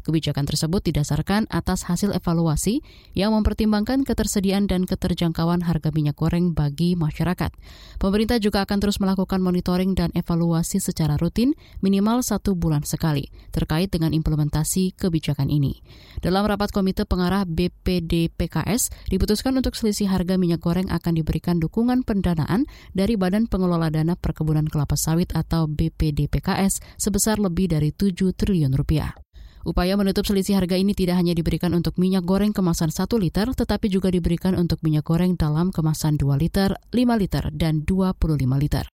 Kebijakan 0.00 0.48
tersebut 0.48 0.80
didasarkan 0.80 1.46
atas 1.52 1.84
hasil 1.84 2.16
evaluasi 2.16 2.80
yang 3.12 3.36
mempertimbangkan 3.36 4.02
ketersediaan 4.08 4.64
dan 4.64 4.88
keterjangkauan 4.88 5.64
harga 5.64 5.92
minyak 5.92 6.16
goreng 6.16 6.56
bagi 6.56 6.96
masyarakat. 6.96 7.52
Pemerintah 8.00 8.40
juga 8.40 8.64
akan 8.64 8.78
terus 8.80 8.96
melakukan 8.98 9.44
monitoring 9.44 9.92
dan 9.92 10.08
evaluasi 10.16 10.80
secara 10.80 11.20
rutin 11.20 11.52
minimal 11.84 12.24
satu 12.24 12.56
bulan 12.56 12.82
sekali 12.82 13.28
terkait 13.52 13.92
dengan 13.92 14.16
implementasi 14.16 14.96
kebijakan 14.96 15.52
ini. 15.52 15.80
Dalam 16.24 16.48
rapat 16.48 16.72
Komite 16.72 17.04
Pengarah 17.04 17.44
BPD 17.44 18.32
PKS, 18.32 19.12
diputuskan 19.12 19.56
untuk 19.56 19.76
selisih 19.76 20.08
harga 20.08 20.40
minyak 20.40 20.64
goreng 20.64 20.88
akan 20.88 21.12
diberikan 21.16 21.60
dukungan 21.60 22.02
pendanaan 22.02 22.64
dari 22.96 23.20
Badan 23.20 23.46
Pengelola 23.46 23.92
Dana 23.92 24.16
Perkebunan 24.16 24.66
Kelapa 24.66 24.96
Sawit 24.96 25.36
atau 25.36 25.68
BPD 25.68 26.26
PKS 26.32 26.80
sebesar 26.96 27.36
lebih 27.36 27.70
dari 27.70 27.92
7 27.92 28.32
triliun 28.32 28.72
rupiah. 28.72 29.12
Upaya 29.60 29.98
menutup 30.00 30.24
selisih 30.24 30.56
harga 30.56 30.80
ini 30.80 30.96
tidak 30.96 31.20
hanya 31.20 31.36
diberikan 31.36 31.76
untuk 31.76 32.00
minyak 32.00 32.24
goreng 32.24 32.56
kemasan 32.56 32.88
1 32.88 33.04
liter, 33.20 33.52
tetapi 33.52 33.92
juga 33.92 34.08
diberikan 34.08 34.56
untuk 34.56 34.80
minyak 34.80 35.04
goreng 35.04 35.36
dalam 35.36 35.68
kemasan 35.68 36.16
2 36.16 36.40
liter, 36.40 36.76
5 36.92 37.20
liter, 37.20 37.52
dan 37.52 37.84
25 37.84 38.56
liter. 38.56 38.88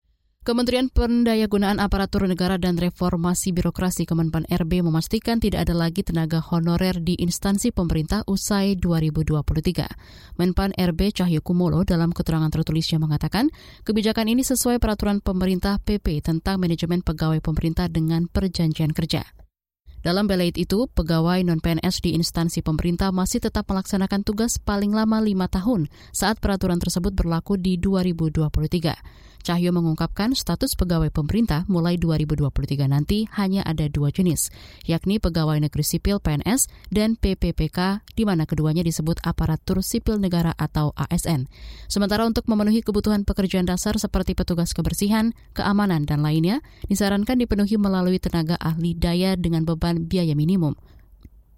Kementerian 0.45 0.93
Pendayagunaan 0.93 1.81
Aparatur 1.81 2.29
Negara 2.29 2.61
dan 2.61 2.77
Reformasi 2.77 3.49
Birokrasi 3.49 4.05
Kemenpan 4.05 4.45
RB 4.45 4.85
memastikan 4.85 5.41
tidak 5.41 5.65
ada 5.65 5.73
lagi 5.73 6.05
tenaga 6.05 6.37
honorer 6.37 7.01
di 7.01 7.17
instansi 7.17 7.73
pemerintah 7.73 8.21
usai 8.29 8.77
2023. 8.77 10.37
Menpan 10.37 10.69
RB 10.77 11.17
Cahyo 11.17 11.41
Kumolo 11.41 11.81
dalam 11.81 12.13
keterangan 12.13 12.53
tertulisnya 12.53 13.01
mengatakan, 13.01 13.49
kebijakan 13.89 14.29
ini 14.29 14.45
sesuai 14.45 14.77
peraturan 14.77 15.17
pemerintah 15.17 15.81
PP 15.81 16.21
tentang 16.21 16.61
manajemen 16.61 17.01
pegawai 17.01 17.41
pemerintah 17.41 17.89
dengan 17.89 18.29
perjanjian 18.29 18.93
kerja. 18.93 19.44
Dalam 20.05 20.29
belait 20.29 20.53
itu, 20.53 20.85
pegawai 20.85 21.41
non-PNS 21.41 22.05
di 22.05 22.13
instansi 22.13 22.61
pemerintah 22.61 23.09
masih 23.09 23.41
tetap 23.41 23.65
melaksanakan 23.65 24.21
tugas 24.21 24.61
paling 24.61 24.93
lama 24.93 25.17
lima 25.17 25.49
tahun 25.49 25.89
saat 26.13 26.37
peraturan 26.37 26.77
tersebut 26.77 27.09
berlaku 27.17 27.57
di 27.57 27.81
2023. 27.81 29.33
Cahyo 29.45 29.69
mengungkapkan 29.69 30.33
status 30.33 30.73
pegawai 30.73 31.13
pemerintah 31.13 31.69
mulai 31.69 32.01
2023 32.01 32.89
nanti 32.89 33.29
hanya 33.37 33.61
ada 33.61 33.85
dua 33.85 34.09
jenis, 34.09 34.49
yakni 34.89 35.21
pegawai 35.21 35.61
negeri 35.61 35.85
sipil 35.85 36.17
PNS 36.17 36.65
dan 36.89 37.13
PPPK, 37.13 38.01
di 38.17 38.25
mana 38.25 38.49
keduanya 38.49 38.81
disebut 38.81 39.21
aparatur 39.21 39.85
sipil 39.85 40.17
negara 40.17 40.49
atau 40.57 40.97
ASN. 40.97 41.45
Sementara 41.85 42.25
untuk 42.25 42.49
memenuhi 42.49 42.81
kebutuhan 42.81 43.21
pekerjaan 43.21 43.69
dasar 43.69 44.01
seperti 44.01 44.33
petugas 44.33 44.73
kebersihan, 44.73 45.37
keamanan, 45.53 46.09
dan 46.09 46.25
lainnya, 46.25 46.65
disarankan 46.89 47.37
dipenuhi 47.37 47.77
melalui 47.77 48.17
tenaga 48.17 48.57
ahli 48.57 48.97
daya 48.97 49.37
dengan 49.37 49.61
beban 49.61 50.09
biaya 50.09 50.33
minimum 50.33 50.73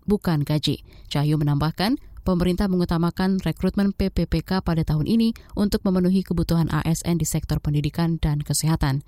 bukan 0.08 0.48
gaji. 0.48 0.82
Cahyo 1.12 1.36
menambahkan, 1.36 2.00
pemerintah 2.28 2.68
mengutamakan 2.68 3.40
rekrutmen 3.40 3.96
PPPK 3.96 4.60
pada 4.60 4.84
tahun 4.84 5.08
ini 5.08 5.32
untuk 5.56 5.88
memenuhi 5.88 6.28
kebutuhan 6.28 6.68
ASN 6.68 7.16
di 7.16 7.24
sektor 7.24 7.64
pendidikan 7.64 8.20
dan 8.20 8.44
kesehatan. 8.44 9.08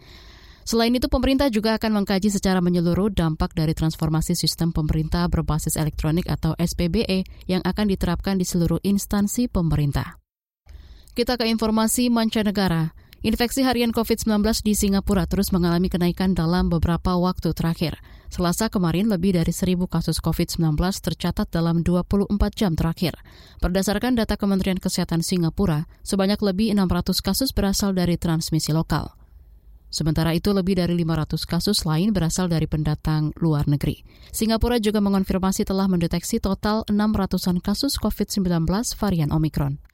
Selain 0.64 0.94
itu, 0.94 1.10
pemerintah 1.12 1.52
juga 1.52 1.76
akan 1.76 2.00
mengkaji 2.00 2.32
secara 2.32 2.64
menyeluruh 2.64 3.12
dampak 3.12 3.58
dari 3.58 3.74
transformasi 3.76 4.38
sistem 4.38 4.70
pemerintah 4.72 5.26
berbasis 5.28 5.76
elektronik 5.76 6.30
atau 6.30 6.56
SPBE 6.56 7.28
yang 7.50 7.66
akan 7.66 7.90
diterapkan 7.90 8.40
di 8.40 8.46
seluruh 8.46 8.80
instansi 8.86 9.50
pemerintah. 9.50 10.22
Kita 11.18 11.36
ke 11.36 11.50
informasi 11.50 12.14
mancanegara. 12.14 12.94
Infeksi 13.26 13.66
harian 13.66 13.92
COVID-19 13.92 14.46
di 14.64 14.78
Singapura 14.78 15.28
terus 15.28 15.52
mengalami 15.52 15.92
kenaikan 15.92 16.32
dalam 16.32 16.72
beberapa 16.72 17.20
waktu 17.20 17.52
terakhir. 17.52 18.00
Selasa 18.30 18.70
kemarin 18.70 19.10
lebih 19.10 19.34
dari 19.34 19.50
1.000 19.50 19.90
kasus 19.90 20.22
COVID-19 20.22 20.78
tercatat 20.78 21.50
dalam 21.50 21.82
24 21.82 22.30
jam 22.54 22.78
terakhir. 22.78 23.18
Berdasarkan 23.58 24.14
data 24.14 24.38
Kementerian 24.38 24.78
Kesehatan 24.78 25.26
Singapura, 25.26 25.90
sebanyak 26.06 26.38
lebih 26.46 26.78
600 26.78 27.26
kasus 27.26 27.50
berasal 27.58 27.98
dari 27.98 28.22
transmisi 28.22 28.70
lokal. 28.70 29.18
Sementara 29.90 30.38
itu, 30.38 30.54
lebih 30.54 30.78
dari 30.78 30.94
500 30.94 31.50
kasus 31.50 31.82
lain 31.90 32.14
berasal 32.14 32.46
dari 32.46 32.70
pendatang 32.70 33.34
luar 33.42 33.66
negeri. 33.66 34.06
Singapura 34.30 34.78
juga 34.78 35.02
mengonfirmasi 35.02 35.66
telah 35.66 35.90
mendeteksi 35.90 36.38
total 36.38 36.86
600-an 36.86 37.58
kasus 37.66 37.98
COVID-19 37.98 38.70
varian 38.94 39.34
Omikron. 39.34 39.89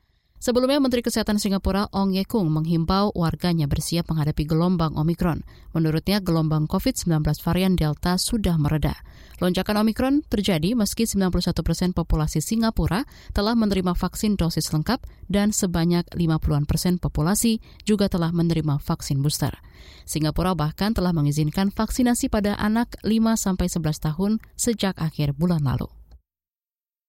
Sebelumnya, 0.45 0.77
Menteri 0.77 1.01
Kesehatan 1.01 1.41
Singapura 1.41 1.89
Ong 1.89 2.13
Ye 2.13 2.21
Kung 2.21 2.53
menghimbau 2.53 3.09
warganya 3.17 3.65
bersiap 3.65 4.13
menghadapi 4.13 4.45
gelombang 4.45 4.93
Omikron. 4.93 5.41
Menurutnya, 5.73 6.21
gelombang 6.21 6.69
COVID-19 6.69 7.41
varian 7.41 7.73
Delta 7.73 8.13
sudah 8.21 8.53
mereda. 8.61 8.93
Lonjakan 9.41 9.81
Omikron 9.81 10.21
terjadi 10.21 10.77
meski 10.77 11.09
91 11.09 11.33
persen 11.65 11.97
populasi 11.97 12.45
Singapura 12.45 13.09
telah 13.33 13.57
menerima 13.57 13.97
vaksin 13.97 14.37
dosis 14.37 14.69
lengkap 14.69 15.01
dan 15.33 15.49
sebanyak 15.49 16.05
50-an 16.13 16.69
persen 16.69 17.01
populasi 17.01 17.57
juga 17.81 18.05
telah 18.05 18.29
menerima 18.29 18.77
vaksin 18.77 19.25
booster. 19.25 19.57
Singapura 20.05 20.53
bahkan 20.53 20.93
telah 20.93 21.09
mengizinkan 21.09 21.73
vaksinasi 21.73 22.29
pada 22.29 22.53
anak 22.61 22.93
5-11 23.01 23.81
tahun 23.81 24.37
sejak 24.53 24.93
akhir 25.01 25.33
bulan 25.41 25.65
lalu. 25.65 25.89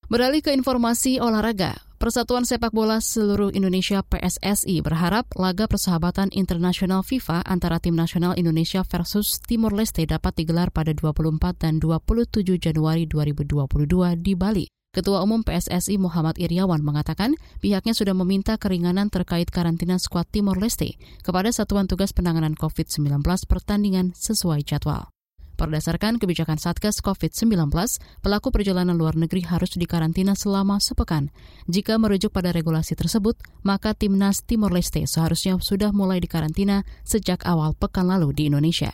Beralih 0.09 0.39
ke 0.39 0.55
informasi 0.55 1.19
olahraga, 1.19 1.86
Persatuan 1.97 2.45
Sepak 2.45 2.77
Bola 2.77 3.01
Seluruh 3.01 3.49
Indonesia 3.57 4.05
PSSI 4.05 4.85
berharap 4.85 5.33
laga 5.33 5.65
persahabatan 5.65 6.29
internasional 6.29 7.01
FIFA 7.01 7.41
antara 7.49 7.81
tim 7.81 7.97
nasional 7.97 8.37
Indonesia 8.37 8.85
versus 8.85 9.41
Timor 9.41 9.73
Leste 9.73 10.05
dapat 10.05 10.37
digelar 10.37 10.69
pada 10.69 10.93
24 10.93 11.57
dan 11.57 11.81
27 11.81 12.61
Januari 12.61 13.09
2022 13.09 14.13
di 14.21 14.37
Bali. 14.37 14.69
Ketua 14.93 15.25
Umum 15.25 15.41
PSSI 15.41 15.97
Muhammad 15.97 16.37
Iriawan 16.37 16.85
mengatakan 16.85 17.33
pihaknya 17.65 17.97
sudah 17.97 18.13
meminta 18.13 18.61
keringanan 18.61 19.09
terkait 19.09 19.49
karantina 19.49 19.97
skuad 19.97 20.29
Timor 20.29 20.61
Leste 20.61 21.01
kepada 21.25 21.49
Satuan 21.49 21.89
Tugas 21.89 22.13
Penanganan 22.13 22.61
COVID-19 22.61 23.25
pertandingan 23.49 24.13
sesuai 24.13 24.69
jadwal. 24.69 25.16
Berdasarkan 25.57 26.21
kebijakan 26.21 26.61
Satgas 26.61 27.01
COVID-19, 27.01 27.73
pelaku 28.21 28.53
perjalanan 28.53 28.93
luar 28.93 29.17
negeri 29.17 29.41
harus 29.49 29.73
dikarantina 29.73 30.37
selama 30.37 30.77
sepekan. 30.85 31.33
Jika 31.65 31.97
merujuk 31.97 32.29
pada 32.29 32.53
regulasi 32.53 32.93
tersebut, 32.93 33.41
maka 33.65 33.97
Timnas 33.97 34.45
Timor 34.45 34.77
Leste 34.77 35.09
seharusnya 35.09 35.57
sudah 35.65 35.97
mulai 35.97 36.21
dikarantina 36.21 36.85
sejak 37.09 37.49
awal 37.49 37.73
pekan 37.73 38.05
lalu 38.05 38.37
di 38.37 38.53
Indonesia. 38.53 38.93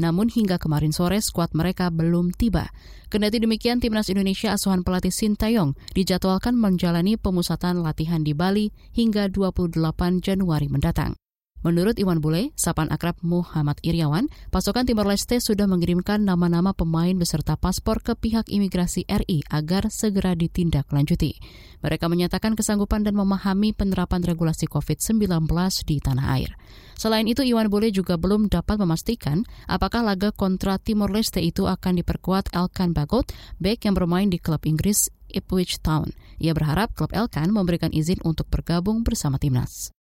Namun 0.00 0.32
hingga 0.32 0.56
kemarin 0.56 0.96
sore 0.96 1.20
skuad 1.20 1.52
mereka 1.52 1.92
belum 1.92 2.32
tiba. 2.32 2.72
Kendati 3.12 3.36
demikian, 3.36 3.84
Timnas 3.84 4.08
Indonesia 4.08 4.56
asuhan 4.56 4.80
pelatih 4.80 5.12
Sintayong 5.12 5.76
dijadwalkan 5.92 6.56
menjalani 6.56 7.20
pemusatan 7.20 7.84
latihan 7.84 8.24
di 8.24 8.32
Bali 8.32 8.72
hingga 8.96 9.28
28 9.28 9.76
Januari 10.24 10.72
mendatang. 10.72 11.19
Menurut 11.60 12.00
Iwan 12.00 12.24
Bule, 12.24 12.56
sapan 12.56 12.88
akrab 12.88 13.20
Muhammad 13.20 13.76
Iriawan, 13.84 14.32
pasukan 14.48 14.88
Timor 14.88 15.04
Leste 15.04 15.44
sudah 15.44 15.68
mengirimkan 15.68 16.24
nama-nama 16.24 16.72
pemain 16.72 17.12
beserta 17.12 17.52
paspor 17.60 18.00
ke 18.00 18.16
pihak 18.16 18.48
imigrasi 18.48 19.04
RI 19.04 19.44
agar 19.52 19.92
segera 19.92 20.32
ditindaklanjuti. 20.32 21.36
Mereka 21.84 22.08
menyatakan 22.08 22.56
kesanggupan 22.56 23.04
dan 23.04 23.12
memahami 23.12 23.76
penerapan 23.76 24.24
regulasi 24.24 24.72
COVID-19 24.72 25.44
di 25.84 26.00
tanah 26.00 26.26
air. 26.40 26.56
Selain 26.96 27.28
itu, 27.28 27.44
Iwan 27.44 27.68
Bule 27.68 27.92
juga 27.92 28.16
belum 28.16 28.48
dapat 28.48 28.80
memastikan 28.80 29.44
apakah 29.68 30.00
laga 30.00 30.32
kontra 30.32 30.80
Timor 30.80 31.12
Leste 31.12 31.44
itu 31.44 31.68
akan 31.68 32.00
diperkuat 32.00 32.56
Elkan 32.56 32.96
Bagot, 32.96 33.36
back 33.60 33.84
yang 33.84 33.92
bermain 33.92 34.32
di 34.32 34.40
klub 34.40 34.64
Inggris 34.64 35.12
Ipswich 35.28 35.84
Town. 35.84 36.08
Ia 36.40 36.56
berharap 36.56 36.96
klub 36.96 37.12
Elkan 37.12 37.52
memberikan 37.52 37.92
izin 37.92 38.24
untuk 38.24 38.48
bergabung 38.48 39.04
bersama 39.04 39.36
timnas. 39.36 39.92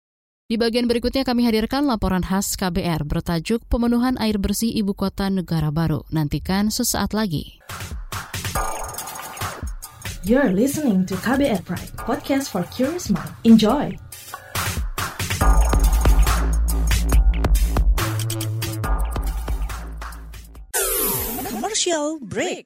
Di 0.49 0.57
bagian 0.57 0.89
berikutnya 0.89 1.21
kami 1.21 1.45
hadirkan 1.45 1.85
laporan 1.85 2.25
khas 2.25 2.57
KBR 2.57 3.05
bertajuk 3.05 3.61
Pemenuhan 3.69 4.17
Air 4.17 4.41
Bersih 4.41 4.73
Ibu 4.81 4.97
Kota 4.97 5.29
Negara 5.29 5.69
Baru. 5.69 6.09
Nantikan 6.09 6.73
sesaat 6.73 7.13
lagi. 7.13 7.61
You're 10.25 10.49
listening 10.49 11.05
to 11.05 11.13
KBR 11.21 11.61
Pride, 11.61 11.93
podcast 12.01 12.49
for 12.49 12.65
curious 12.73 13.13
mind. 13.13 13.29
Enjoy! 13.45 13.93
Commercial 21.45 22.17
break. 22.25 22.65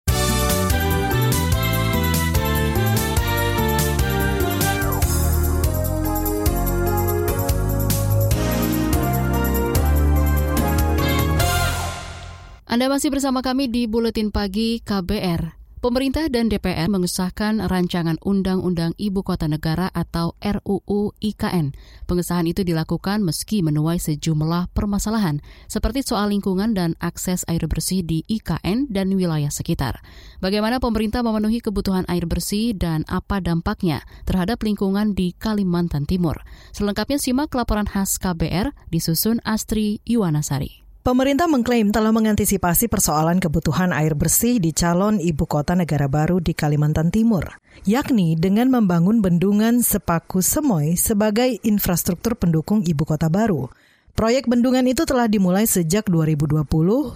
Anda 12.81 12.97
masih 12.97 13.13
bersama 13.13 13.45
kami 13.45 13.69
di 13.69 13.85
Buletin 13.85 14.33
Pagi 14.33 14.81
KBR. 14.81 15.53
Pemerintah 15.85 16.25
dan 16.33 16.49
DPR 16.49 16.89
mengesahkan 16.89 17.61
rancangan 17.69 18.17
Undang-Undang 18.25 18.97
Ibu 18.97 19.21
Kota 19.21 19.45
Negara 19.45 19.85
atau 19.93 20.33
RUU 20.41 21.13
IKN. 21.21 21.77
Pengesahan 22.09 22.49
itu 22.49 22.65
dilakukan 22.65 23.21
meski 23.21 23.61
menuai 23.61 24.01
sejumlah 24.01 24.73
permasalahan, 24.73 25.45
seperti 25.69 26.01
soal 26.01 26.33
lingkungan 26.33 26.73
dan 26.73 26.97
akses 26.97 27.45
air 27.45 27.61
bersih 27.69 28.01
di 28.01 28.25
IKN 28.25 28.89
dan 28.89 29.13
wilayah 29.13 29.53
sekitar. 29.53 30.01
Bagaimana 30.41 30.81
pemerintah 30.81 31.21
memenuhi 31.21 31.61
kebutuhan 31.61 32.09
air 32.09 32.25
bersih 32.25 32.73
dan 32.73 33.05
apa 33.05 33.45
dampaknya 33.45 34.01
terhadap 34.25 34.57
lingkungan 34.65 35.13
di 35.13 35.37
Kalimantan 35.37 36.09
Timur. 36.09 36.41
Selengkapnya 36.73 37.21
simak 37.21 37.53
laporan 37.53 37.85
khas 37.85 38.17
KBR 38.17 38.73
disusun 38.89 39.37
Astri 39.45 40.01
Yuwanasari. 40.09 40.81
Pemerintah 41.01 41.49
mengklaim 41.49 41.89
telah 41.89 42.13
mengantisipasi 42.13 42.85
persoalan 42.85 43.41
kebutuhan 43.41 43.89
air 43.89 44.13
bersih 44.13 44.61
di 44.61 44.69
calon 44.69 45.17
ibu 45.17 45.49
kota 45.49 45.73
negara 45.73 46.05
baru 46.05 46.37
di 46.37 46.53
Kalimantan 46.53 47.09
Timur, 47.09 47.57
yakni 47.89 48.37
dengan 48.37 48.69
membangun 48.69 49.17
bendungan 49.17 49.81
Sepaku 49.81 50.45
Semoy 50.45 50.93
sebagai 50.93 51.57
infrastruktur 51.65 52.37
pendukung 52.37 52.85
ibu 52.85 53.01
kota 53.01 53.33
baru. 53.33 53.65
Proyek 54.13 54.45
bendungan 54.45 54.85
itu 54.85 55.01
telah 55.09 55.25
dimulai 55.25 55.65
sejak 55.65 56.05
2020 56.05 56.69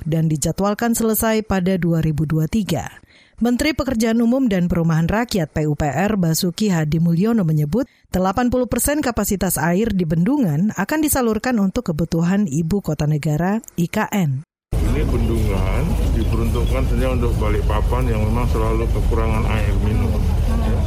dan 0.10 0.34
dijadwalkan 0.34 0.98
selesai 0.98 1.45
pada 1.45 1.78
2023. 1.78 3.05
Menteri 3.36 3.76
Pekerjaan 3.76 4.24
Umum 4.24 4.48
dan 4.48 4.71
Perumahan 4.71 5.12
Rakyat 5.12 5.52
PUPR 5.52 6.15
Basuki 6.15 6.71
Hadi 6.71 7.04
Mulyono 7.04 7.43
menyebut 7.43 7.84
80 8.08 8.48
persen 8.71 9.04
kapasitas 9.04 9.60
air 9.60 9.91
di 9.91 10.08
bendungan 10.08 10.71
akan 10.71 11.00
disalurkan 11.04 11.60
untuk 11.60 11.91
kebutuhan 11.91 12.48
ibu 12.48 12.80
kota 12.80 13.04
negara 13.04 13.60
IKN. 13.76 14.48
Ini 14.71 15.04
bendungan 15.04 15.84
diperuntukkan 16.15 16.84
saja 16.88 17.12
untuk 17.12 17.36
Balikpapan 17.36 18.08
yang 18.08 18.24
memang 18.24 18.48
selalu 18.56 18.88
kekurangan 18.95 19.43
air 19.52 19.76
minum. 19.84 20.15
Ya. 20.48 20.80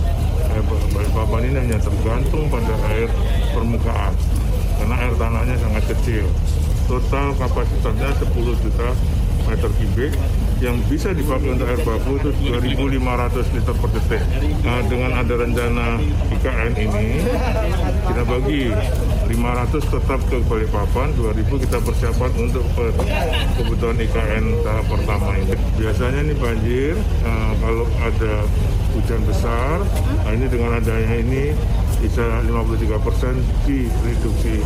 Balikpapan 0.96 1.52
ini 1.52 1.56
hanya 1.68 1.78
tergantung 1.84 2.48
pada 2.48 2.74
air 2.96 3.12
permukaan 3.52 4.16
karena 4.80 4.94
air 4.96 5.12
tanahnya 5.20 5.56
sangat 5.60 5.84
kecil. 5.92 6.24
total 6.88 7.36
kapasitasnya 7.36 8.16
10 8.16 8.64
juta 8.64 8.88
meter 9.48 9.70
kubik 9.72 10.12
yang 10.58 10.76
bisa 10.90 11.14
dipakai 11.14 11.54
untuk 11.54 11.70
air 11.70 11.80
baku 11.86 12.18
itu 12.18 12.30
2.500 12.50 13.54
liter 13.54 13.74
per 13.78 13.90
detik. 13.94 14.22
Nah, 14.66 14.80
dengan 14.90 15.10
ada 15.14 15.34
rencana 15.38 15.86
IKN 16.34 16.72
ini, 16.76 17.06
kita 18.10 18.22
bagi 18.26 18.62
500 19.30 19.86
tetap 19.86 20.20
ke 20.26 20.36
Balikpapan, 20.50 21.14
2.000 21.14 21.62
kita 21.62 21.78
persiapan 21.78 22.30
untuk 22.42 22.64
kebutuhan 23.54 23.96
IKN 24.02 24.44
tahap 24.66 24.86
pertama 24.90 25.30
ini. 25.38 25.54
Biasanya 25.78 26.20
ini 26.26 26.34
banjir, 26.36 26.94
nah, 27.22 27.54
kalau 27.62 27.86
ada 28.02 28.34
hujan 28.98 29.22
besar, 29.30 29.78
nah 30.26 30.32
ini 30.34 30.46
dengan 30.50 30.74
adanya 30.74 31.14
ini 31.22 31.54
bisa 32.02 32.42
53 32.42 32.98
persen 32.98 33.34
di 33.62 33.86
reduksi 34.02 34.58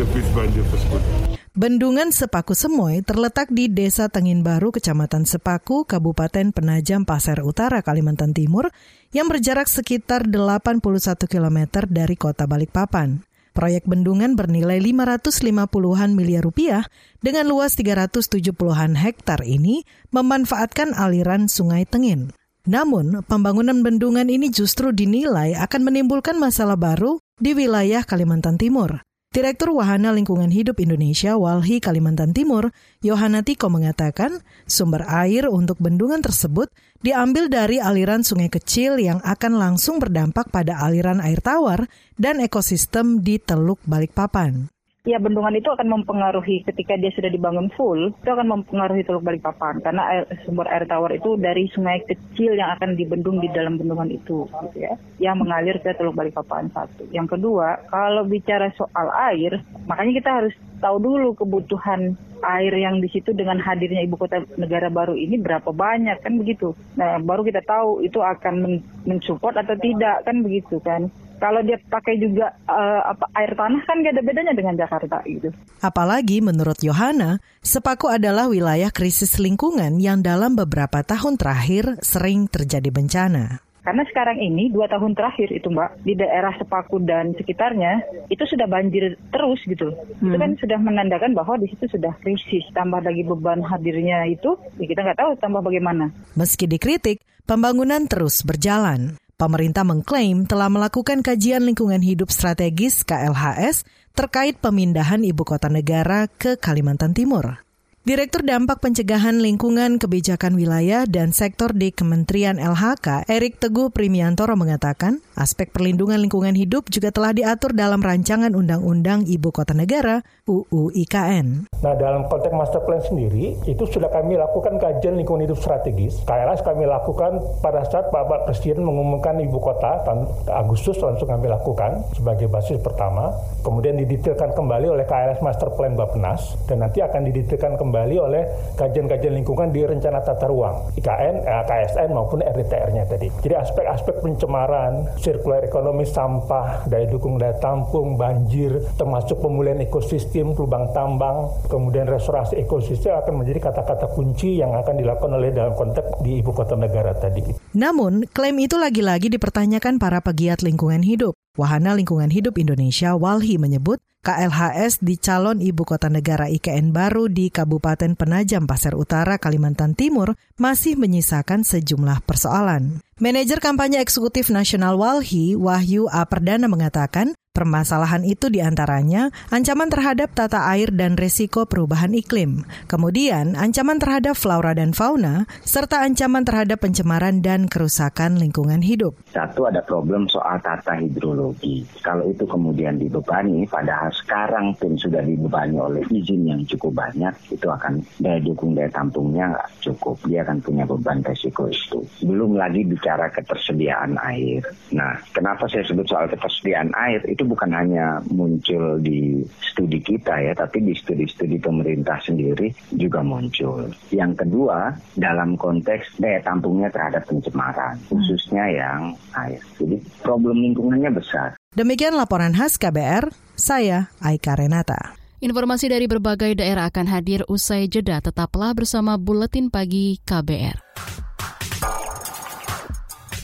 debit 0.00 0.26
banjir 0.32 0.64
tersebut. 0.72 1.33
Bendungan 1.54 2.10
Sepaku 2.10 2.50
Semoy 2.50 3.06
terletak 3.06 3.46
di 3.46 3.70
Desa 3.70 4.10
Tengin 4.10 4.42
Baru, 4.42 4.74
Kecamatan 4.74 5.22
Sepaku, 5.22 5.86
Kabupaten 5.86 6.50
Penajam 6.50 7.06
Pasir 7.06 7.38
Utara, 7.46 7.78
Kalimantan 7.78 8.34
Timur, 8.34 8.74
yang 9.14 9.30
berjarak 9.30 9.70
sekitar 9.70 10.26
81 10.26 10.82
km 11.30 11.86
dari 11.86 12.18
kota 12.18 12.50
Balikpapan. 12.50 13.22
Proyek 13.54 13.86
bendungan 13.86 14.34
bernilai 14.34 14.82
550-an 14.82 16.18
miliar 16.18 16.42
rupiah 16.42 16.90
dengan 17.22 17.46
luas 17.46 17.78
370-an 17.78 18.98
hektar 18.98 19.46
ini 19.46 19.86
memanfaatkan 20.10 20.90
aliran 20.90 21.46
Sungai 21.46 21.86
Tengin. 21.86 22.34
Namun, 22.66 23.22
pembangunan 23.30 23.78
bendungan 23.78 24.26
ini 24.26 24.50
justru 24.50 24.90
dinilai 24.90 25.54
akan 25.54 25.86
menimbulkan 25.86 26.34
masalah 26.34 26.74
baru 26.74 27.22
di 27.38 27.54
wilayah 27.54 28.02
Kalimantan 28.02 28.58
Timur. 28.58 29.06
Direktur 29.34 29.74
Wahana 29.74 30.14
Lingkungan 30.14 30.54
Hidup 30.54 30.78
Indonesia 30.78 31.34
Walhi 31.34 31.82
Kalimantan 31.82 32.30
Timur, 32.30 32.70
Yohana 33.02 33.42
Tiko 33.42 33.66
mengatakan, 33.66 34.46
sumber 34.62 35.02
air 35.10 35.50
untuk 35.50 35.74
bendungan 35.82 36.22
tersebut 36.22 36.70
diambil 37.02 37.50
dari 37.50 37.82
aliran 37.82 38.22
sungai 38.22 38.46
kecil 38.46 38.94
yang 39.02 39.18
akan 39.26 39.58
langsung 39.58 39.98
berdampak 39.98 40.54
pada 40.54 40.78
aliran 40.78 41.18
air 41.18 41.42
tawar 41.42 41.90
dan 42.14 42.38
ekosistem 42.38 43.26
di 43.26 43.42
Teluk 43.42 43.82
Balikpapan. 43.82 44.73
Ya 45.04 45.20
bendungan 45.20 45.52
itu 45.52 45.68
akan 45.68 46.00
mempengaruhi 46.00 46.64
ketika 46.64 46.96
dia 46.96 47.12
sudah 47.12 47.28
dibangun 47.28 47.68
full, 47.76 48.08
itu 48.08 48.24
akan 48.24 48.56
mempengaruhi 48.56 49.04
Teluk 49.04 49.20
Balikpapan 49.20 49.84
karena 49.84 50.00
air, 50.08 50.24
sumber 50.48 50.64
air 50.64 50.88
tawar 50.88 51.12
itu 51.12 51.36
dari 51.36 51.68
sungai 51.76 52.00
kecil 52.08 52.56
yang 52.56 52.72
akan 52.80 52.96
dibendung 52.96 53.36
di 53.36 53.52
dalam 53.52 53.76
bendungan 53.76 54.08
itu, 54.08 54.48
gitu 54.48 54.76
ya, 54.80 54.96
yang 55.20 55.36
mengalir 55.36 55.76
ke 55.84 55.92
Teluk 55.92 56.16
Balikpapan 56.16 56.72
satu. 56.72 57.04
Yang 57.12 57.36
kedua, 57.36 57.84
kalau 57.92 58.24
bicara 58.24 58.72
soal 58.80 59.12
air, 59.28 59.60
makanya 59.84 60.12
kita 60.24 60.30
harus 60.40 60.54
tahu 60.80 60.96
dulu 60.96 61.36
kebutuhan 61.36 62.16
air 62.40 62.72
yang 62.72 63.04
di 63.04 63.08
situ 63.12 63.36
dengan 63.36 63.60
hadirnya 63.60 64.04
ibu 64.08 64.16
kota 64.16 64.40
negara 64.56 64.88
baru 64.88 65.20
ini 65.20 65.36
berapa 65.36 65.68
banyak 65.68 66.24
kan 66.24 66.40
begitu. 66.40 66.72
Nah 66.96 67.20
baru 67.20 67.44
kita 67.44 67.60
tahu 67.60 68.00
itu 68.00 68.24
akan 68.24 68.80
mensupport 69.04 69.52
atau 69.64 69.76
tidak 69.80 70.24
kan 70.24 70.40
begitu 70.40 70.80
kan 70.80 71.12
kalau 71.38 71.60
dia 71.62 71.78
pakai 71.90 72.18
juga 72.20 72.54
uh, 72.66 73.14
apa 73.14 73.26
air 73.38 73.52
tanah 73.54 73.82
kan 73.84 74.00
gak 74.02 74.14
ada 74.14 74.22
bedanya 74.22 74.54
dengan 74.54 74.74
Jakarta 74.78 75.20
gitu. 75.26 75.50
Apalagi 75.82 76.40
menurut 76.40 76.78
Yohana, 76.80 77.42
Sepaku 77.64 78.12
adalah 78.12 78.48
wilayah 78.48 78.92
krisis 78.92 79.40
lingkungan 79.40 79.98
yang 79.98 80.20
dalam 80.20 80.54
beberapa 80.54 81.00
tahun 81.02 81.40
terakhir 81.40 82.00
sering 82.04 82.46
terjadi 82.46 82.90
bencana. 82.92 83.64
Karena 83.84 84.00
sekarang 84.08 84.40
ini 84.40 84.72
dua 84.72 84.88
tahun 84.88 85.12
terakhir 85.12 85.52
itu 85.52 85.68
mbak 85.68 86.00
di 86.08 86.16
daerah 86.16 86.56
Sepaku 86.56 87.04
dan 87.04 87.36
sekitarnya 87.36 88.00
itu 88.32 88.40
sudah 88.48 88.64
banjir 88.64 89.20
terus 89.28 89.60
gitu. 89.68 89.92
Hmm. 89.92 90.32
Itu 90.32 90.36
kan 90.40 90.50
sudah 90.56 90.78
menandakan 90.80 91.36
bahwa 91.36 91.60
di 91.60 91.68
situ 91.68 91.84
sudah 91.92 92.16
krisis. 92.24 92.64
Tambah 92.72 93.04
lagi 93.04 93.20
beban 93.28 93.60
hadirnya 93.60 94.24
itu, 94.24 94.56
ya 94.80 94.88
kita 94.88 95.04
nggak 95.04 95.20
tahu 95.20 95.30
tambah 95.36 95.60
bagaimana. 95.60 96.08
Meski 96.32 96.64
dikritik, 96.64 97.20
pembangunan 97.44 98.08
terus 98.08 98.40
berjalan. 98.40 99.20
Pemerintah 99.34 99.82
mengklaim 99.82 100.46
telah 100.46 100.70
melakukan 100.70 101.18
kajian 101.18 101.66
lingkungan 101.66 101.98
hidup 101.98 102.30
strategis 102.30 103.02
KLHS 103.02 103.82
terkait 104.14 104.62
pemindahan 104.62 105.26
ibu 105.26 105.42
kota 105.42 105.66
negara 105.66 106.30
ke 106.30 106.54
Kalimantan 106.54 107.18
Timur. 107.18 107.58
Direktur 108.04 108.44
Dampak 108.44 108.84
Pencegahan 108.84 109.40
Lingkungan 109.40 109.96
Kebijakan 109.96 110.60
Wilayah 110.60 111.08
dan 111.08 111.32
Sektor 111.32 111.72
di 111.72 111.88
Kementerian 111.88 112.60
LHK, 112.60 113.24
Erik 113.32 113.56
Teguh 113.56 113.88
Primiantoro 113.88 114.60
mengatakan, 114.60 115.24
aspek 115.40 115.72
perlindungan 115.72 116.20
lingkungan 116.20 116.52
hidup 116.52 116.92
juga 116.92 117.08
telah 117.08 117.32
diatur 117.32 117.72
dalam 117.72 118.04
rancangan 118.04 118.52
Undang-Undang 118.52 119.24
Ibu 119.24 119.48
Kota 119.56 119.72
Negara 119.72 120.20
UU 120.44 120.92
IKN. 120.92 121.72
Nah, 121.80 121.96
dalam 121.96 122.28
konteks 122.28 122.52
master 122.52 122.84
plan 122.84 123.00
sendiri, 123.00 123.56
itu 123.64 123.88
sudah 123.88 124.12
kami 124.12 124.36
lakukan 124.36 124.76
kajian 124.76 125.16
lingkungan 125.16 125.48
hidup 125.48 125.56
strategis. 125.56 126.20
KLS 126.28 126.60
kami 126.60 126.84
lakukan 126.84 127.40
pada 127.64 127.88
saat 127.88 128.12
Bapak 128.12 128.44
Presiden 128.44 128.84
mengumumkan 128.84 129.40
ibu 129.40 129.56
kota, 129.56 130.04
Agustus 130.52 131.00
langsung 131.00 131.32
kami 131.32 131.48
lakukan 131.48 132.04
sebagai 132.12 132.52
basis 132.52 132.76
pertama. 132.84 133.32
Kemudian 133.64 133.96
didetailkan 133.96 134.52
kembali 134.52 134.92
oleh 134.92 135.08
KLS 135.08 135.40
Master 135.40 135.72
Plan 135.72 135.96
Bappenas, 135.96 136.52
dan 136.68 136.84
nanti 136.84 137.00
akan 137.00 137.32
didetailkan 137.32 137.80
kembali 137.80 137.92
kembali 137.94 138.18
oleh 138.18 138.42
kajian-kajian 138.74 139.38
lingkungan 139.38 139.70
di 139.70 139.86
rencana 139.86 140.18
tata 140.18 140.50
ruang 140.50 140.90
IKN, 140.98 141.46
eh, 141.46 141.62
KSN 141.62 142.10
maupun 142.10 142.42
RDTR-nya 142.42 143.06
tadi. 143.06 143.30
Jadi 143.38 143.54
aspek-aspek 143.54 144.18
pencemaran, 144.18 145.14
sirkular 145.22 145.62
ekonomi 145.62 146.02
sampah, 146.02 146.90
daya 146.90 147.06
dukung 147.06 147.38
daya 147.38 147.54
tampung, 147.62 148.18
banjir, 148.18 148.82
termasuk 148.98 149.38
pemulihan 149.38 149.78
ekosistem, 149.78 150.58
lubang 150.58 150.90
tambang, 150.90 151.54
kemudian 151.70 152.10
restorasi 152.10 152.58
ekosistem 152.58 153.14
akan 153.14 153.46
menjadi 153.46 153.70
kata-kata 153.70 154.10
kunci 154.10 154.58
yang 154.58 154.74
akan 154.74 154.98
dilakukan 154.98 155.30
oleh 155.38 155.54
dalam 155.54 155.78
konteks 155.78 156.18
di 156.18 156.42
ibu 156.42 156.50
kota 156.50 156.74
negara 156.74 157.14
tadi. 157.14 157.46
Namun, 157.78 158.26
klaim 158.26 158.58
itu 158.58 158.74
lagi-lagi 158.74 159.30
dipertanyakan 159.30 160.02
para 160.02 160.18
pegiat 160.18 160.66
lingkungan 160.66 161.06
hidup. 161.06 161.38
Wahana 161.54 161.94
Lingkungan 161.94 162.34
Hidup 162.34 162.58
Indonesia 162.58 163.14
Walhi 163.14 163.54
menyebut 163.62 164.02
KLHS 164.24 165.04
di 165.04 165.20
calon 165.20 165.60
ibu 165.60 165.84
kota 165.84 166.08
negara 166.08 166.48
IKN 166.48 166.96
baru 166.96 167.28
di 167.28 167.52
Kabupaten 167.52 168.16
Penajam 168.16 168.64
Pasir 168.64 168.96
Utara, 168.96 169.36
Kalimantan 169.36 169.92
Timur 169.92 170.40
masih 170.56 170.96
menyisakan 170.96 171.60
sejumlah 171.60 172.24
persoalan. 172.24 173.04
Manajer 173.20 173.60
kampanye 173.60 174.00
eksekutif 174.00 174.48
nasional 174.48 174.96
Walhi, 174.96 175.52
Wahyu 175.54 176.08
A. 176.08 176.24
Perdana 176.24 176.72
mengatakan, 176.72 177.33
Permasalahan 177.54 178.26
itu 178.26 178.50
di 178.50 178.58
antaranya 178.58 179.30
ancaman 179.46 179.86
terhadap 179.86 180.34
tata 180.34 180.66
air 180.74 180.90
dan 180.90 181.14
resiko 181.14 181.70
perubahan 181.70 182.10
iklim, 182.10 182.66
kemudian 182.90 183.54
ancaman 183.54 184.02
terhadap 184.02 184.34
flora 184.34 184.74
dan 184.74 184.90
fauna, 184.90 185.46
serta 185.62 186.02
ancaman 186.02 186.42
terhadap 186.42 186.82
pencemaran 186.82 187.46
dan 187.46 187.70
kerusakan 187.70 188.42
lingkungan 188.42 188.82
hidup. 188.82 189.14
Satu 189.30 189.70
ada 189.70 189.86
problem 189.86 190.26
soal 190.26 190.58
tata 190.66 190.98
hidrologi. 190.98 191.86
Kalau 192.02 192.26
itu 192.26 192.42
kemudian 192.42 192.98
dibebani, 192.98 193.70
padahal 193.70 194.10
sekarang 194.10 194.74
pun 194.74 194.98
sudah 194.98 195.22
dibebani 195.22 195.78
oleh 195.78 196.02
izin 196.10 196.50
yang 196.50 196.58
cukup 196.66 197.06
banyak, 197.06 197.30
itu 197.54 197.70
akan 197.70 198.02
daya 198.18 198.42
dukung 198.42 198.74
daya 198.74 198.90
tampungnya 198.90 199.54
nggak 199.54 199.70
cukup. 199.78 200.18
Dia 200.26 200.42
akan 200.42 200.58
punya 200.58 200.82
beban 200.90 201.22
resiko 201.22 201.70
itu. 201.70 202.02
Belum 202.26 202.58
lagi 202.58 202.82
bicara 202.82 203.30
ketersediaan 203.30 204.18
air. 204.18 204.66
Nah, 204.90 205.22
kenapa 205.30 205.70
saya 205.70 205.86
sebut 205.86 206.10
soal 206.10 206.26
ketersediaan 206.26 206.90
air? 206.98 207.22
Itu 207.30 207.43
itu 207.44 207.52
bukan 207.52 207.76
hanya 207.76 208.24
muncul 208.32 208.96
di 209.04 209.44
studi 209.60 210.00
kita 210.00 210.32
ya, 210.40 210.56
tapi 210.56 210.80
di 210.80 210.96
studi-studi 210.96 211.60
pemerintah 211.60 212.16
sendiri 212.24 212.72
juga 212.96 213.20
muncul. 213.20 213.92
Yang 214.08 214.48
kedua, 214.48 214.96
dalam 215.12 215.60
konteks 215.60 216.16
daya 216.16 216.40
tampungnya 216.40 216.88
terhadap 216.88 217.28
pencemaran, 217.28 218.00
khususnya 218.08 218.64
yang 218.72 219.12
air. 219.36 219.60
Jadi 219.76 220.00
problem 220.24 220.64
lingkungannya 220.64 221.12
besar. 221.12 221.60
Demikian 221.76 222.16
laporan 222.16 222.56
khas 222.56 222.80
KBR, 222.80 223.28
saya 223.60 224.08
Aika 224.24 224.56
Renata. 224.56 225.20
Informasi 225.44 225.92
dari 225.92 226.08
berbagai 226.08 226.56
daerah 226.56 226.88
akan 226.88 227.12
hadir 227.12 227.44
usai 227.52 227.84
jeda. 227.84 228.24
Tetaplah 228.24 228.72
bersama 228.72 229.20
Buletin 229.20 229.68
Pagi 229.68 230.16
KBR. 230.24 230.80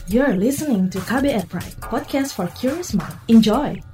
You're 0.09 0.35
listening 0.35 0.89
to 0.91 0.99
KBR 1.05 1.47
Pride, 1.47 1.77
podcast 1.79 2.33
for 2.33 2.49
curious 2.57 2.91
mind. 2.91 3.15
Enjoy! 3.29 3.90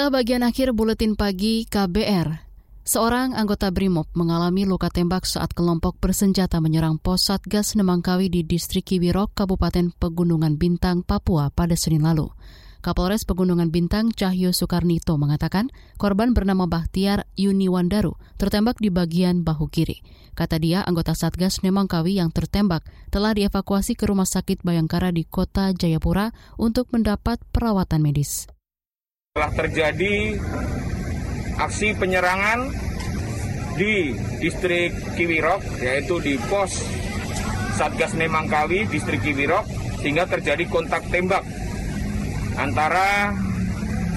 Inilah 0.00 0.16
bagian 0.16 0.40
akhir 0.40 0.72
buletin 0.72 1.12
pagi 1.12 1.68
KBR. 1.68 2.48
Seorang 2.88 3.36
anggota 3.36 3.68
BRIMOB 3.68 4.08
mengalami 4.16 4.64
luka 4.64 4.88
tembak 4.88 5.28
saat 5.28 5.52
kelompok 5.52 6.00
bersenjata 6.00 6.56
menyerang 6.56 6.96
pos 6.96 7.28
Satgas 7.28 7.76
Nemangkawi 7.76 8.32
di 8.32 8.40
distrik 8.40 8.88
Kiwirok, 8.88 9.36
Kabupaten 9.36 9.92
Pegunungan 9.92 10.56
Bintang, 10.56 11.04
Papua 11.04 11.52
pada 11.52 11.76
Senin 11.76 12.08
lalu. 12.08 12.32
Kapolres 12.80 13.28
Pegunungan 13.28 13.68
Bintang 13.68 14.08
Cahyo 14.16 14.56
Soekarnito 14.56 15.20
mengatakan 15.20 15.68
korban 16.00 16.32
bernama 16.32 16.64
Bahtiar 16.64 17.28
Yuni 17.36 17.68
Wandaru 17.68 18.16
tertembak 18.40 18.80
di 18.80 18.88
bagian 18.88 19.44
bahu 19.44 19.68
kiri. 19.68 20.00
Kata 20.32 20.56
dia, 20.56 20.80
anggota 20.80 21.12
Satgas 21.12 21.60
Nemangkawi 21.60 22.16
yang 22.24 22.32
tertembak 22.32 22.88
telah 23.12 23.36
dievakuasi 23.36 24.00
ke 24.00 24.08
Rumah 24.08 24.24
Sakit 24.24 24.64
Bayangkara 24.64 25.12
di 25.12 25.28
Kota 25.28 25.76
Jayapura 25.76 26.32
untuk 26.56 26.88
mendapat 26.88 27.36
perawatan 27.52 28.00
medis. 28.00 28.48
Telah 29.40 29.56
terjadi 29.56 30.36
aksi 31.56 31.96
penyerangan 31.96 32.76
di 33.72 34.12
distrik 34.36 34.92
Kiwirok, 35.16 35.80
yaitu 35.80 36.20
di 36.20 36.36
pos 36.52 36.84
Satgas 37.80 38.12
Nemangkawi, 38.20 38.84
distrik 38.92 39.24
Kiwirok, 39.24 39.64
sehingga 40.04 40.28
terjadi 40.28 40.68
kontak 40.68 41.08
tembak 41.08 41.40
antara 42.60 43.32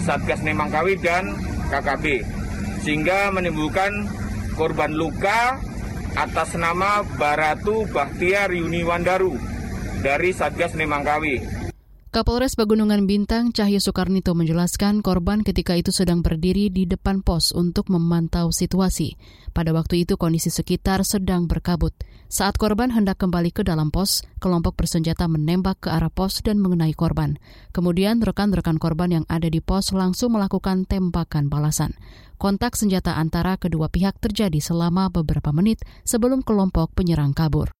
Satgas 0.03 0.43
Nemangkawi 0.43 0.99
dan 0.99 1.31
KKB 1.71 2.27
sehingga 2.83 3.31
menimbulkan 3.31 4.11
korban 4.59 4.91
luka 4.91 5.55
atas 6.19 6.59
nama 6.59 6.99
Baratu 7.15 7.87
Bahtiar 7.95 8.51
Yuni 8.51 8.83
Wandaru 8.83 9.39
dari 10.03 10.35
Satgas 10.35 10.75
Nemangkawi. 10.75 11.62
Kapolres 12.13 12.53
Pegunungan 12.53 13.09
Bintang 13.09 13.57
Cahyo 13.57 13.81
Soekarnito 13.81 14.37
menjelaskan 14.37 15.01
korban 15.01 15.41
ketika 15.41 15.73
itu 15.73 15.89
sedang 15.89 16.21
berdiri 16.21 16.69
di 16.69 16.85
depan 16.85 17.25
pos 17.25 17.49
untuk 17.49 17.89
memantau 17.89 18.53
situasi. 18.53 19.17
Pada 19.49 19.73
waktu 19.73 20.05
itu 20.05 20.13
kondisi 20.13 20.53
sekitar 20.53 21.01
sedang 21.09 21.49
berkabut. 21.49 21.89
Saat 22.29 22.61
korban 22.61 22.93
hendak 22.93 23.17
kembali 23.17 23.49
ke 23.49 23.65
dalam 23.65 23.89
pos, 23.89 24.21
kelompok 24.37 24.77
bersenjata 24.77 25.25
menembak 25.25 25.81
ke 25.81 25.89
arah 25.89 26.13
pos 26.13 26.45
dan 26.45 26.61
mengenai 26.61 26.93
korban. 26.93 27.41
Kemudian 27.73 28.21
rekan-rekan 28.21 28.77
korban 28.77 29.09
yang 29.09 29.25
ada 29.25 29.49
di 29.49 29.57
pos 29.57 29.89
langsung 29.89 30.37
melakukan 30.37 30.85
tembakan 30.85 31.49
balasan. 31.49 31.97
Kontak 32.37 32.77
senjata 32.77 33.17
antara 33.17 33.57
kedua 33.57 33.89
pihak 33.89 34.21
terjadi 34.21 34.61
selama 34.61 35.09
beberapa 35.09 35.49
menit 35.49 35.81
sebelum 36.05 36.45
kelompok 36.45 36.93
penyerang 36.93 37.33
kabur. 37.33 37.73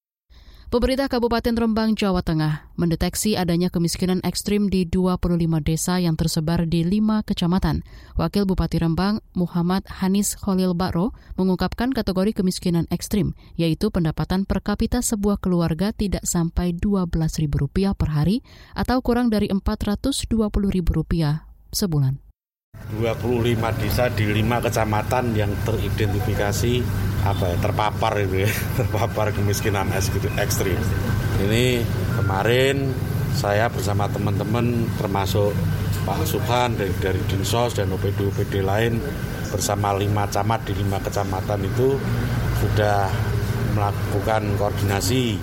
Pemerintah 0.74 1.06
Kabupaten 1.06 1.54
Rembang, 1.54 1.94
Jawa 1.94 2.26
Tengah 2.26 2.66
mendeteksi 2.82 3.38
adanya 3.38 3.70
kemiskinan 3.70 4.26
ekstrim 4.26 4.74
di 4.74 4.90
25 4.90 5.38
desa 5.62 6.02
yang 6.02 6.18
tersebar 6.18 6.66
di 6.66 6.82
5 6.82 7.22
kecamatan. 7.30 7.86
Wakil 8.18 8.50
Bupati 8.50 8.82
Rembang, 8.82 9.22
Muhammad 9.38 9.86
Hanis 9.86 10.34
Khalil 10.34 10.74
Baro, 10.74 11.14
mengungkapkan 11.38 11.94
kategori 11.94 12.34
kemiskinan 12.42 12.90
ekstrim, 12.90 13.38
yaitu 13.54 13.94
pendapatan 13.94 14.50
per 14.50 14.66
kapita 14.66 15.06
sebuah 15.06 15.38
keluarga 15.38 15.94
tidak 15.94 16.26
sampai 16.26 16.74
Rp12.000 16.82 17.94
per 17.94 18.10
hari 18.10 18.42
atau 18.74 18.98
kurang 19.06 19.30
dari 19.30 19.54
Rp420.000 19.54 20.90
sebulan. 21.70 22.33
25 22.94 23.82
desa 23.82 24.06
di 24.14 24.30
5 24.30 24.66
kecamatan 24.70 25.34
yang 25.34 25.50
teridentifikasi 25.66 26.74
apa 27.24 27.56
ya 27.56 27.58
terpapar 27.58 28.14
itu 28.22 28.46
ya 28.46 28.52
terpapar 28.78 29.34
kemiskinan 29.34 29.90
ekstrim. 30.38 30.78
Ini 31.42 31.82
kemarin 32.22 32.94
saya 33.34 33.66
bersama 33.74 34.06
teman-teman 34.12 34.86
termasuk 35.02 35.58
Pak 36.04 36.28
Subhan 36.28 36.78
dari, 36.78 36.94
dari 37.02 37.22
Dinsos 37.26 37.74
dan 37.74 37.90
OPD-OPD 37.96 38.62
lain 38.62 39.02
bersama 39.50 39.96
lima 39.98 40.30
camat 40.30 40.62
di 40.68 40.74
lima 40.78 41.02
kecamatan 41.02 41.66
itu 41.66 41.98
sudah 42.62 43.10
melakukan 43.74 44.54
koordinasi 44.60 45.40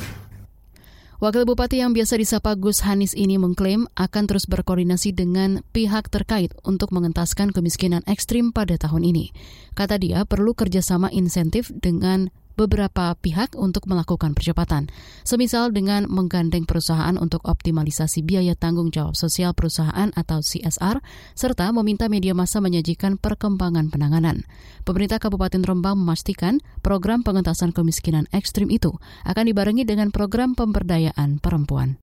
Wakil 1.20 1.44
Bupati 1.44 1.84
yang 1.84 1.92
biasa 1.92 2.16
disapa 2.16 2.56
Gus 2.56 2.80
Hanis 2.80 3.12
ini 3.12 3.36
mengklaim 3.36 3.84
akan 3.92 4.24
terus 4.24 4.48
berkoordinasi 4.48 5.12
dengan 5.12 5.60
pihak 5.68 6.08
terkait 6.08 6.56
untuk 6.64 6.96
mengentaskan 6.96 7.52
kemiskinan 7.52 8.00
ekstrim 8.08 8.56
pada 8.56 8.80
tahun 8.80 9.04
ini. 9.04 9.28
Kata 9.76 10.00
dia 10.00 10.24
perlu 10.24 10.56
kerjasama 10.56 11.12
insentif 11.12 11.68
dengan 11.76 12.32
beberapa 12.58 13.14
pihak 13.18 13.54
untuk 13.54 13.86
melakukan 13.86 14.34
percepatan, 14.34 14.90
semisal 15.22 15.70
dengan 15.70 16.10
menggandeng 16.10 16.66
perusahaan 16.66 17.14
untuk 17.16 17.42
optimalisasi 17.46 18.26
biaya 18.26 18.58
tanggung 18.58 18.90
jawab 18.90 19.14
sosial 19.14 19.54
perusahaan 19.54 20.10
atau 20.12 20.42
CSR, 20.42 20.98
serta 21.38 21.70
meminta 21.70 22.10
media 22.10 22.34
massa 22.34 22.58
menyajikan 22.58 23.16
perkembangan 23.16 23.88
penanganan. 23.88 24.44
Pemerintah 24.82 25.22
Kabupaten 25.22 25.62
Rembang 25.62 25.96
memastikan 26.00 26.58
program 26.82 27.22
pengentasan 27.22 27.70
kemiskinan 27.70 28.26
ekstrim 28.34 28.68
itu 28.68 28.96
akan 29.24 29.44
dibarengi 29.46 29.86
dengan 29.86 30.10
program 30.10 30.58
pemberdayaan 30.58 31.38
perempuan. 31.38 32.02